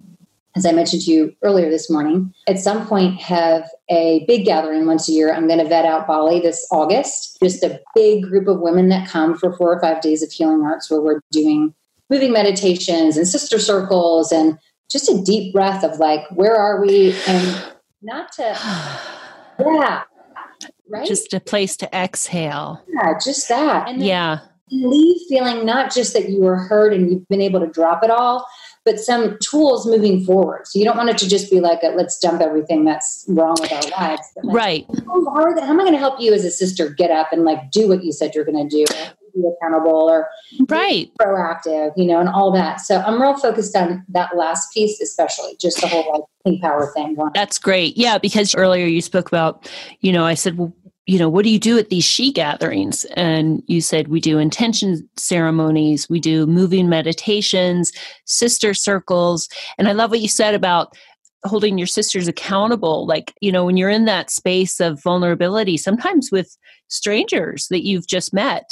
as 0.56 0.66
I 0.66 0.72
mentioned 0.72 1.02
to 1.02 1.10
you 1.12 1.36
earlier 1.42 1.70
this 1.70 1.88
morning, 1.88 2.34
at 2.48 2.58
some 2.58 2.86
point 2.86 3.20
have 3.20 3.68
a 3.88 4.24
big 4.26 4.44
gathering 4.44 4.86
once 4.86 5.08
a 5.08 5.12
year. 5.12 5.32
I'm 5.32 5.46
going 5.46 5.60
to 5.60 5.68
vet 5.68 5.84
out 5.84 6.06
Bali 6.06 6.40
this 6.40 6.66
August. 6.72 7.38
Just 7.42 7.62
a 7.62 7.80
big 7.94 8.24
group 8.24 8.48
of 8.48 8.60
women 8.60 8.88
that 8.88 9.08
come 9.08 9.36
for 9.36 9.56
four 9.56 9.72
or 9.72 9.80
five 9.80 10.00
days 10.02 10.22
of 10.22 10.32
healing 10.32 10.62
arts 10.62 10.90
where 10.90 11.00
we're 11.00 11.20
doing 11.30 11.72
moving 12.08 12.32
meditations 12.32 13.16
and 13.16 13.28
sister 13.28 13.58
circles 13.60 14.32
and 14.32 14.58
just 14.90 15.08
a 15.08 15.22
deep 15.22 15.52
breath 15.52 15.84
of 15.84 15.98
like, 16.00 16.22
where 16.32 16.56
are 16.56 16.80
we? 16.80 17.14
And 17.28 17.72
not 18.02 18.32
to, 18.32 18.42
yeah, 19.60 20.02
right? 20.88 21.06
Just 21.06 21.32
a 21.32 21.38
place 21.38 21.76
to 21.76 21.96
exhale. 21.96 22.82
Yeah, 22.88 23.14
just 23.24 23.48
that. 23.48 23.88
And 23.88 24.02
yeah. 24.02 24.40
leave 24.72 25.20
feeling 25.28 25.64
not 25.64 25.94
just 25.94 26.12
that 26.14 26.28
you 26.28 26.40
were 26.40 26.56
heard 26.56 26.92
and 26.92 27.08
you've 27.08 27.28
been 27.28 27.40
able 27.40 27.60
to 27.60 27.68
drop 27.68 28.02
it 28.02 28.10
all, 28.10 28.44
but 28.84 28.98
some 28.98 29.36
tools 29.42 29.86
moving 29.86 30.24
forward. 30.24 30.66
So 30.66 30.78
you 30.78 30.84
don't 30.84 30.96
want 30.96 31.10
it 31.10 31.18
to 31.18 31.28
just 31.28 31.50
be 31.50 31.60
like, 31.60 31.80
a, 31.82 31.88
let's 31.88 32.18
dump 32.18 32.40
everything 32.40 32.84
that's 32.84 33.24
wrong 33.28 33.56
with 33.60 33.72
our 33.72 33.82
lives. 33.90 34.22
Like, 34.42 34.54
right. 34.54 34.86
How, 35.06 35.24
how, 35.30 35.60
how, 35.60 35.70
am 35.70 35.80
I 35.80 35.82
going 35.82 35.92
to 35.92 35.98
help 35.98 36.20
you 36.20 36.32
as 36.32 36.44
a 36.44 36.50
sister 36.50 36.88
get 36.88 37.10
up 37.10 37.32
and 37.32 37.44
like 37.44 37.70
do 37.70 37.88
what 37.88 38.02
you 38.02 38.12
said 38.12 38.34
you're 38.34 38.44
going 38.44 38.68
to 38.68 38.84
do? 38.84 38.84
Be 39.32 39.44
accountable 39.62 40.10
or 40.10 40.28
right 40.68 41.08
proactive, 41.20 41.92
you 41.96 42.04
know, 42.04 42.18
and 42.18 42.28
all 42.28 42.50
that. 42.50 42.80
So 42.80 43.00
I'm 43.00 43.22
real 43.22 43.36
focused 43.36 43.76
on 43.76 44.04
that 44.08 44.36
last 44.36 44.74
piece, 44.74 45.00
especially 45.00 45.56
just 45.60 45.80
the 45.80 45.86
whole 45.86 46.04
like 46.12 46.22
pink 46.44 46.60
power 46.60 46.90
thing. 46.96 47.16
That's 47.32 47.56
great. 47.56 47.96
Yeah, 47.96 48.18
because 48.18 48.56
earlier 48.56 48.86
you 48.86 49.00
spoke 49.00 49.28
about, 49.28 49.70
you 50.00 50.10
know, 50.10 50.24
I 50.24 50.34
said, 50.34 50.58
well, 50.58 50.74
you 51.10 51.18
know, 51.18 51.28
what 51.28 51.42
do 51.42 51.50
you 51.50 51.58
do 51.58 51.76
at 51.76 51.88
these 51.88 52.04
she 52.04 52.32
gatherings? 52.32 53.04
And 53.16 53.64
you 53.66 53.80
said 53.80 54.06
we 54.06 54.20
do 54.20 54.38
intention 54.38 55.08
ceremonies, 55.16 56.08
we 56.08 56.20
do 56.20 56.46
moving 56.46 56.88
meditations, 56.88 57.90
sister 58.26 58.74
circles. 58.74 59.48
And 59.76 59.88
I 59.88 59.92
love 59.92 60.10
what 60.10 60.20
you 60.20 60.28
said 60.28 60.54
about 60.54 60.96
holding 61.42 61.78
your 61.78 61.88
sisters 61.88 62.28
accountable. 62.28 63.08
Like, 63.08 63.34
you 63.40 63.50
know, 63.50 63.64
when 63.64 63.76
you're 63.76 63.90
in 63.90 64.04
that 64.04 64.30
space 64.30 64.78
of 64.78 65.02
vulnerability, 65.02 65.76
sometimes 65.76 66.30
with 66.30 66.56
strangers 66.86 67.66
that 67.70 67.84
you've 67.84 68.06
just 68.06 68.32
met, 68.32 68.70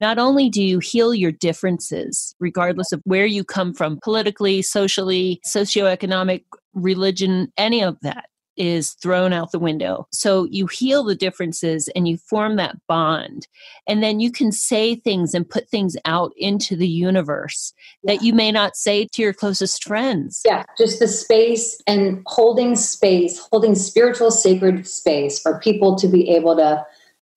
not 0.00 0.18
only 0.18 0.48
do 0.48 0.64
you 0.64 0.80
heal 0.80 1.14
your 1.14 1.30
differences, 1.30 2.34
regardless 2.40 2.90
of 2.90 3.00
where 3.04 3.26
you 3.26 3.44
come 3.44 3.72
from 3.72 4.00
politically, 4.02 4.60
socially, 4.60 5.40
socioeconomic, 5.46 6.42
religion, 6.74 7.52
any 7.56 7.80
of 7.80 7.96
that 8.00 8.26
is 8.56 8.92
thrown 8.94 9.32
out 9.32 9.52
the 9.52 9.58
window. 9.58 10.06
So 10.12 10.44
you 10.44 10.66
heal 10.66 11.04
the 11.04 11.14
differences 11.14 11.88
and 11.94 12.08
you 12.08 12.16
form 12.16 12.56
that 12.56 12.76
bond. 12.86 13.46
And 13.86 14.02
then 14.02 14.20
you 14.20 14.30
can 14.30 14.52
say 14.52 14.94
things 14.94 15.34
and 15.34 15.48
put 15.48 15.68
things 15.68 15.96
out 16.04 16.32
into 16.36 16.76
the 16.76 16.88
universe 16.88 17.72
yeah. 18.02 18.14
that 18.14 18.24
you 18.24 18.32
may 18.32 18.52
not 18.52 18.76
say 18.76 19.06
to 19.12 19.22
your 19.22 19.32
closest 19.32 19.84
friends. 19.84 20.42
Yeah, 20.44 20.64
just 20.78 20.98
the 20.98 21.08
space 21.08 21.80
and 21.86 22.22
holding 22.26 22.76
space, 22.76 23.38
holding 23.50 23.74
spiritual 23.74 24.30
sacred 24.30 24.86
space 24.86 25.38
for 25.38 25.58
people 25.60 25.96
to 25.96 26.08
be 26.08 26.30
able 26.30 26.56
to 26.56 26.84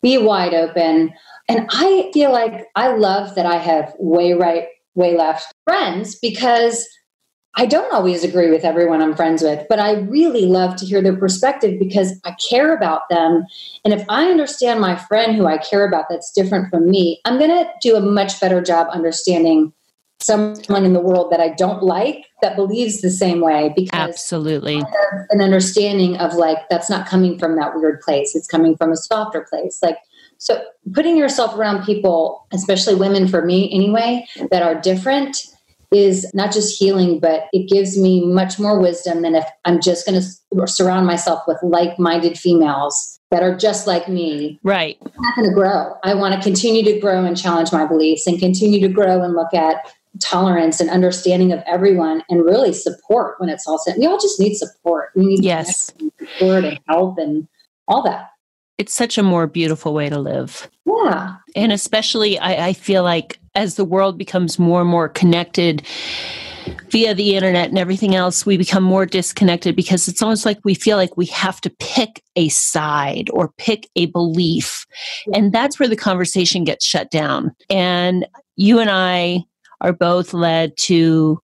be 0.02 0.18
wide 0.18 0.54
open. 0.54 1.14
And 1.48 1.68
I 1.72 2.10
feel 2.14 2.32
like 2.32 2.68
I 2.76 2.96
love 2.96 3.36
that 3.36 3.46
I 3.46 3.58
have 3.58 3.94
way 4.00 4.34
right, 4.34 4.68
way 4.96 5.18
left 5.18 5.54
friends 5.66 6.16
because 6.16 6.88
I 7.56 7.66
don't 7.66 7.94
always 7.94 8.24
agree 8.24 8.52
with 8.52 8.64
everyone 8.64 9.02
I'm 9.02 9.16
friends 9.16 9.42
with, 9.42 9.66
but 9.68 9.80
I 9.80 9.94
really 10.02 10.46
love 10.46 10.76
to 10.78 10.86
hear 10.86 11.02
their 11.02 11.18
perspective 11.18 11.80
because 11.80 12.20
I 12.24 12.36
care 12.50 12.76
about 12.76 13.10
them. 13.10 13.46
And 13.84 13.94
if 13.94 14.06
I 14.08 14.30
understand 14.30 14.80
my 14.80 14.96
friend 14.96 15.36
who 15.36 15.48
I 15.48 15.58
care 15.58 15.86
about 15.86 16.06
that's 16.10 16.32
different 16.32 16.70
from 16.70 16.90
me, 16.90 17.20
I'm 17.26 17.38
going 17.38 17.50
to 17.50 17.70
do 17.82 17.96
a 17.96 18.02
much 18.02 18.40
better 18.40 18.62
job 18.62 18.88
understanding 18.92 19.74
someone 20.22 20.86
in 20.86 20.94
the 20.94 21.00
world 21.00 21.32
that 21.32 21.40
I 21.40 21.50
don't 21.50 21.82
like 21.82 22.26
that 22.42 22.56
believes 22.56 23.02
the 23.02 23.10
same 23.10 23.42
way 23.42 23.74
because 23.76 23.90
absolutely. 23.94 24.84
An 25.30 25.42
understanding 25.42 26.18
of 26.18 26.34
like 26.34 26.58
that's 26.70 26.90
not 26.90 27.08
coming 27.08 27.40
from 27.40 27.56
that 27.56 27.76
weird 27.76 28.02
place. 28.02 28.36
It's 28.36 28.48
coming 28.48 28.76
from 28.76 28.92
a 28.92 28.98
softer 28.98 29.48
place. 29.50 29.80
Like 29.82 29.98
so 30.38 30.62
putting 30.94 31.18
yourself 31.18 31.56
around 31.56 31.86
people 31.86 32.46
especially 32.52 32.96
women 32.96 33.28
for 33.28 33.46
me 33.46 33.74
anyway 33.74 34.26
that 34.52 34.62
are 34.62 34.76
different 34.76 35.38
is 35.92 36.30
not 36.34 36.52
just 36.52 36.78
healing, 36.78 37.20
but 37.20 37.46
it 37.52 37.68
gives 37.68 37.98
me 37.98 38.26
much 38.26 38.60
more 38.60 38.80
wisdom 38.80 39.24
than 39.24 39.36
if 39.36 39.46
I'm 39.66 39.82
just 39.82 40.06
going 40.06 40.22
to 40.22 40.68
surround 40.68 41.08
myself 41.08 41.42
with 41.48 41.58
like 41.64 41.98
minded 41.98 42.38
females 42.38 43.20
that 43.32 43.44
are 43.44 43.56
just 43.56 43.88
like 43.88 44.08
me. 44.08 44.60
Right. 44.64 44.98
I'm 45.02 45.12
not 45.22 45.36
going 45.36 45.50
to 45.50 45.54
grow. 45.54 45.96
I 46.04 46.14
want 46.14 46.36
to 46.36 46.42
continue 46.42 46.84
to 46.84 47.00
grow 47.00 47.24
and 47.26 47.38
challenge 47.38 47.72
my 47.72 47.86
beliefs 47.86 48.28
and 48.28 48.40
continue 48.40 48.80
to 48.82 48.88
grow 48.88 49.24
and 49.24 49.34
look 49.34 49.54
at 49.54 49.78
tolerance 50.20 50.80
and 50.80 50.90
understanding 50.90 51.52
of 51.52 51.62
everyone 51.66 52.24
and 52.30 52.44
really 52.44 52.74
support 52.74 53.40
when 53.40 53.50
it's 53.50 53.68
all 53.68 53.78
said. 53.78 53.96
We 53.98 54.06
all 54.06 54.20
just 54.20 54.40
need 54.40 54.56
support. 54.56 55.10
We 55.16 55.26
need 55.26 55.44
yes. 55.44 55.92
support 56.20 56.66
and 56.66 56.80
help 56.88 57.18
and 57.18 57.48
all 57.88 58.04
that. 58.04 58.30
It's 58.78 58.94
such 58.94 59.18
a 59.18 59.24
more 59.24 59.46
beautiful 59.46 59.94
way 59.94 60.10
to 60.10 60.20
live. 60.20 60.70
Yeah. 60.86 61.36
And 61.56 61.72
especially, 61.72 62.40
I, 62.40 62.68
I 62.70 62.74
feel 62.74 63.04
like 63.04 63.40
as 63.60 63.76
the 63.76 63.86
world 63.86 64.18
becomes 64.18 64.58
more 64.58 64.82
and 64.82 64.90
more 64.90 65.10
connected 65.10 65.84
via 66.90 67.14
the 67.14 67.36
internet 67.36 67.70
and 67.70 67.78
everything 67.78 68.16
else, 68.16 68.46
we 68.46 68.58
become 68.58 68.84
more 68.84 69.06
disconnected 69.06 69.76
because 69.76 70.08
it's 70.08 70.22
almost 70.22 70.46
like 70.46 70.60
we 70.64 70.74
feel 70.74 70.96
like 70.96 71.18
we 71.18 71.26
have 71.26 71.60
to 71.62 71.70
pick 71.80 72.24
a 72.36 72.48
side 72.50 73.30
or 73.34 73.52
pick 73.58 73.90
a 73.96 74.06
belief. 74.08 74.86
And 75.34 75.52
that's 75.52 75.80
where 75.80 75.90
the 75.90 75.96
conversation 75.96 76.64
gets 76.64 76.86
shut 76.86 77.12
down. 77.12 77.52
And 77.70 78.26
you 78.56 78.80
and 78.80 78.90
I 78.90 79.44
are 79.82 79.94
both 79.94 80.34
led 80.34 80.78
to 80.78 81.40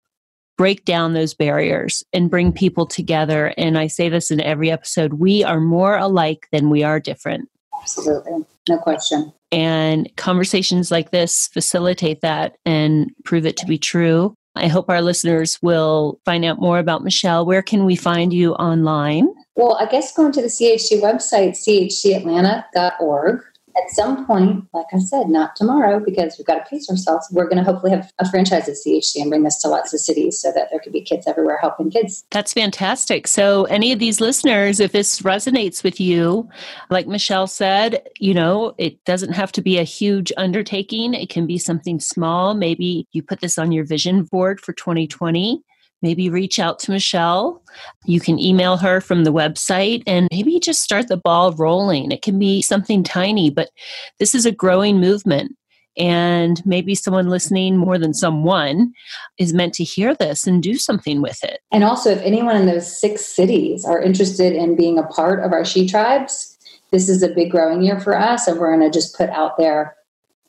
break 0.57 0.85
down 0.85 1.14
those 1.14 1.35
barriers 1.35 2.05
and 2.12 2.31
bring 2.31 2.53
people 2.53 2.87
together. 2.87 3.53
And 3.59 3.77
I 3.77 3.88
say 3.88 4.09
this 4.09 4.31
in 4.31 4.40
every 4.40 4.70
episode 4.70 5.14
we 5.14 5.42
are 5.42 5.61
more 5.61 5.96
alike 5.96 6.46
than 6.53 6.70
we 6.70 6.85
are 6.85 7.00
different. 7.00 7.48
Absolutely. 7.84 8.46
No 8.66 8.78
question. 8.78 9.30
And 9.52 10.10
conversations 10.16 10.90
like 10.90 11.10
this 11.10 11.48
facilitate 11.48 12.22
that 12.22 12.56
and 12.64 13.10
prove 13.24 13.44
it 13.44 13.58
to 13.58 13.66
be 13.66 13.76
true. 13.76 14.34
I 14.56 14.68
hope 14.68 14.88
our 14.88 15.02
listeners 15.02 15.58
will 15.60 16.18
find 16.24 16.44
out 16.44 16.60
more 16.60 16.78
about 16.78 17.04
Michelle. 17.04 17.44
Where 17.44 17.62
can 17.62 17.84
we 17.84 17.94
find 17.94 18.32
you 18.32 18.54
online? 18.54 19.28
Well, 19.54 19.76
I 19.78 19.86
guess 19.86 20.14
going 20.14 20.32
to 20.32 20.40
the 20.40 20.48
CHC 20.48 21.02
website, 21.02 21.50
chcatlanta.org 21.50 23.42
at 23.76 23.90
some 23.90 24.26
point, 24.26 24.64
like 24.72 24.87
I 24.92 24.98
said, 24.98 25.28
not 25.28 25.56
tomorrow 25.56 26.00
because 26.00 26.37
we've 26.38 26.46
got 26.46 26.54
to 26.54 26.70
pace 26.70 26.88
ourselves. 26.88 27.26
We're 27.30 27.48
going 27.48 27.58
to 27.58 27.64
hopefully 27.64 27.92
have 27.92 28.12
a 28.18 28.28
franchise 28.28 28.68
at 28.68 28.76
CHC 28.76 29.20
and 29.20 29.30
bring 29.30 29.42
this 29.42 29.60
to 29.62 29.68
lots 29.68 29.92
of 29.92 30.00
cities 30.00 30.38
so 30.38 30.52
that 30.52 30.68
there 30.70 30.80
could 30.80 30.92
be 30.92 31.00
kids 31.00 31.26
everywhere 31.26 31.58
helping 31.60 31.90
kids. 31.90 32.24
That's 32.30 32.52
fantastic. 32.52 33.26
So, 33.26 33.64
any 33.64 33.92
of 33.92 33.98
these 33.98 34.20
listeners, 34.20 34.80
if 34.80 34.92
this 34.92 35.20
resonates 35.20 35.82
with 35.82 36.00
you, 36.00 36.48
like 36.90 37.06
Michelle 37.06 37.46
said, 37.46 38.06
you 38.18 38.34
know, 38.34 38.74
it 38.78 39.04
doesn't 39.04 39.32
have 39.32 39.52
to 39.52 39.62
be 39.62 39.78
a 39.78 39.84
huge 39.84 40.32
undertaking. 40.37 41.14
It 41.14 41.28
can 41.28 41.46
be 41.46 41.58
something 41.58 42.00
small. 42.00 42.54
Maybe 42.54 43.06
you 43.12 43.22
put 43.22 43.40
this 43.40 43.58
on 43.58 43.72
your 43.72 43.84
vision 43.84 44.24
board 44.24 44.60
for 44.60 44.72
2020 44.72 45.62
maybe 46.04 46.28
reach 46.28 46.58
out 46.58 46.78
to 46.80 46.92
Michelle. 46.92 47.62
You 48.04 48.20
can 48.20 48.38
email 48.38 48.76
her 48.76 49.00
from 49.00 49.24
the 49.24 49.32
website 49.32 50.02
and 50.06 50.28
maybe 50.30 50.60
just 50.60 50.82
start 50.82 51.08
the 51.08 51.16
ball 51.16 51.52
rolling. 51.54 52.12
It 52.12 52.22
can 52.22 52.38
be 52.38 52.60
something 52.62 53.02
tiny, 53.02 53.50
but 53.50 53.70
this 54.18 54.34
is 54.34 54.46
a 54.46 54.52
growing 54.52 55.00
movement. 55.00 55.56
And 55.96 56.64
maybe 56.66 56.94
someone 56.94 57.30
listening 57.30 57.76
more 57.76 57.98
than 57.98 58.12
someone 58.12 58.92
is 59.38 59.54
meant 59.54 59.74
to 59.74 59.84
hear 59.84 60.14
this 60.14 60.46
and 60.46 60.62
do 60.62 60.76
something 60.76 61.22
with 61.22 61.42
it. 61.42 61.60
And 61.72 61.84
also, 61.84 62.10
if 62.10 62.20
anyone 62.20 62.56
in 62.56 62.66
those 62.66 63.00
six 63.00 63.24
cities 63.24 63.84
are 63.84 64.02
interested 64.02 64.52
in 64.52 64.76
being 64.76 64.98
a 64.98 65.04
part 65.04 65.42
of 65.42 65.52
our 65.52 65.64
She 65.64 65.88
Tribes, 65.88 66.58
this 66.90 67.08
is 67.08 67.22
a 67.22 67.28
big 67.28 67.50
growing 67.50 67.80
year 67.80 67.98
for 67.98 68.18
us. 68.18 68.46
And 68.46 68.58
we're 68.58 68.76
going 68.76 68.90
to 68.90 68.96
just 68.96 69.16
put 69.16 69.30
out 69.30 69.56
there 69.56 69.96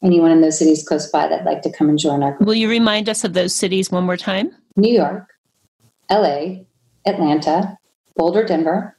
anyone 0.03 0.31
in 0.31 0.41
those 0.41 0.59
cities 0.59 0.85
close 0.85 1.09
by 1.09 1.27
that'd 1.27 1.45
like 1.45 1.61
to 1.61 1.71
come 1.71 1.89
and 1.89 1.99
join 1.99 2.23
our 2.23 2.33
group. 2.33 2.47
Will 2.47 2.55
you 2.55 2.69
remind 2.69 3.07
us 3.07 3.23
of 3.23 3.33
those 3.33 3.55
cities 3.55 3.91
one 3.91 4.03
more 4.03 4.17
time? 4.17 4.51
New 4.75 4.93
York, 4.93 5.34
LA, 6.09 6.63
Atlanta, 7.05 7.77
Boulder, 8.15 8.43
Denver, 8.43 8.97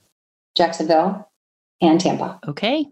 Jacksonville, 0.55 1.31
and 1.81 2.01
Tampa. 2.01 2.41
Okay. 2.47 2.87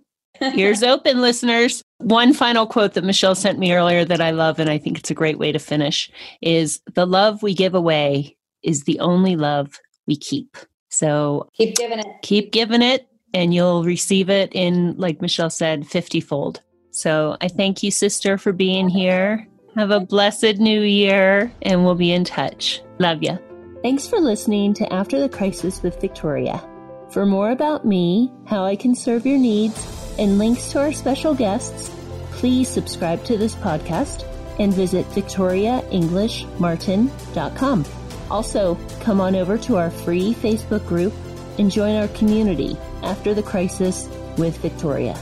Ears 0.56 0.82
open, 0.82 1.20
listeners. 1.20 1.82
One 1.98 2.32
final 2.32 2.66
quote 2.66 2.94
that 2.94 3.04
Michelle 3.04 3.34
sent 3.34 3.58
me 3.58 3.72
earlier 3.72 4.04
that 4.04 4.20
I 4.20 4.30
love, 4.30 4.58
and 4.58 4.68
I 4.68 4.78
think 4.78 4.98
it's 4.98 5.10
a 5.10 5.14
great 5.14 5.38
way 5.38 5.52
to 5.52 5.58
finish 5.58 6.10
is 6.42 6.80
the 6.94 7.06
love 7.06 7.42
we 7.42 7.54
give 7.54 7.74
away 7.74 8.36
is 8.62 8.84
the 8.84 8.98
only 9.00 9.36
love 9.36 9.78
we 10.06 10.16
keep. 10.16 10.56
So 10.88 11.48
keep 11.54 11.76
giving 11.76 11.98
it. 11.98 12.06
Keep 12.22 12.52
giving 12.52 12.82
it, 12.82 13.08
and 13.32 13.54
you'll 13.54 13.84
receive 13.84 14.28
it 14.28 14.52
in, 14.52 14.96
like 14.96 15.22
Michelle 15.22 15.50
said, 15.50 15.86
50 15.86 16.20
fold. 16.20 16.60
So 16.90 17.36
I 17.40 17.48
thank 17.48 17.82
you, 17.82 17.90
sister, 17.90 18.38
for 18.38 18.52
being 18.52 18.88
here. 18.88 19.46
Have 19.74 19.90
a 19.90 20.00
blessed 20.00 20.58
new 20.58 20.82
year, 20.82 21.52
and 21.62 21.84
we'll 21.84 21.96
be 21.96 22.12
in 22.12 22.24
touch. 22.24 22.80
Love 23.00 23.22
you. 23.22 23.38
Thanks 23.84 24.08
for 24.08 24.18
listening 24.18 24.72
to 24.74 24.90
After 24.90 25.20
the 25.20 25.28
Crisis 25.28 25.82
with 25.82 26.00
Victoria. 26.00 26.66
For 27.10 27.26
more 27.26 27.50
about 27.50 27.84
me, 27.84 28.32
how 28.46 28.64
I 28.64 28.76
can 28.76 28.94
serve 28.94 29.26
your 29.26 29.36
needs, 29.36 30.14
and 30.18 30.38
links 30.38 30.72
to 30.72 30.80
our 30.80 30.90
special 30.90 31.34
guests, 31.34 31.90
please 32.30 32.66
subscribe 32.66 33.22
to 33.24 33.36
this 33.36 33.54
podcast 33.56 34.24
and 34.58 34.72
visit 34.72 35.04
victoriaenglishmartin.com. 35.10 37.84
Also, 38.30 38.78
come 39.00 39.20
on 39.20 39.36
over 39.36 39.58
to 39.58 39.76
our 39.76 39.90
free 39.90 40.32
Facebook 40.32 40.86
group 40.86 41.12
and 41.58 41.70
join 41.70 41.94
our 41.94 42.08
community 42.08 42.78
after 43.02 43.34
the 43.34 43.42
crisis 43.42 44.08
with 44.38 44.56
Victoria. 44.62 45.14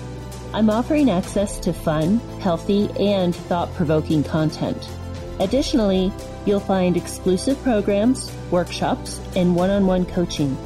I'm 0.54 0.70
offering 0.70 1.10
access 1.10 1.58
to 1.58 1.72
fun, 1.72 2.20
healthy, 2.38 2.88
and 3.00 3.34
thought 3.34 3.74
provoking 3.74 4.22
content. 4.22 4.88
Additionally, 5.40 6.12
you'll 6.44 6.60
find 6.60 6.96
exclusive 6.96 7.62
programs, 7.62 8.30
workshops, 8.50 9.20
and 9.36 9.54
one 9.56 9.70
on 9.70 9.86
one 9.86 10.04
coaching. 10.04 10.56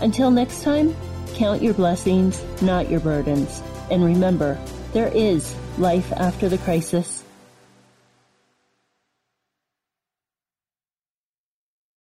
Until 0.00 0.30
next 0.30 0.62
time, 0.62 0.94
count 1.34 1.62
your 1.62 1.74
blessings, 1.74 2.42
not 2.62 2.90
your 2.90 3.00
burdens. 3.00 3.62
And 3.90 4.04
remember, 4.04 4.58
there 4.92 5.08
is 5.08 5.54
life 5.78 6.12
after 6.12 6.48
the 6.48 6.58
crisis. 6.58 7.23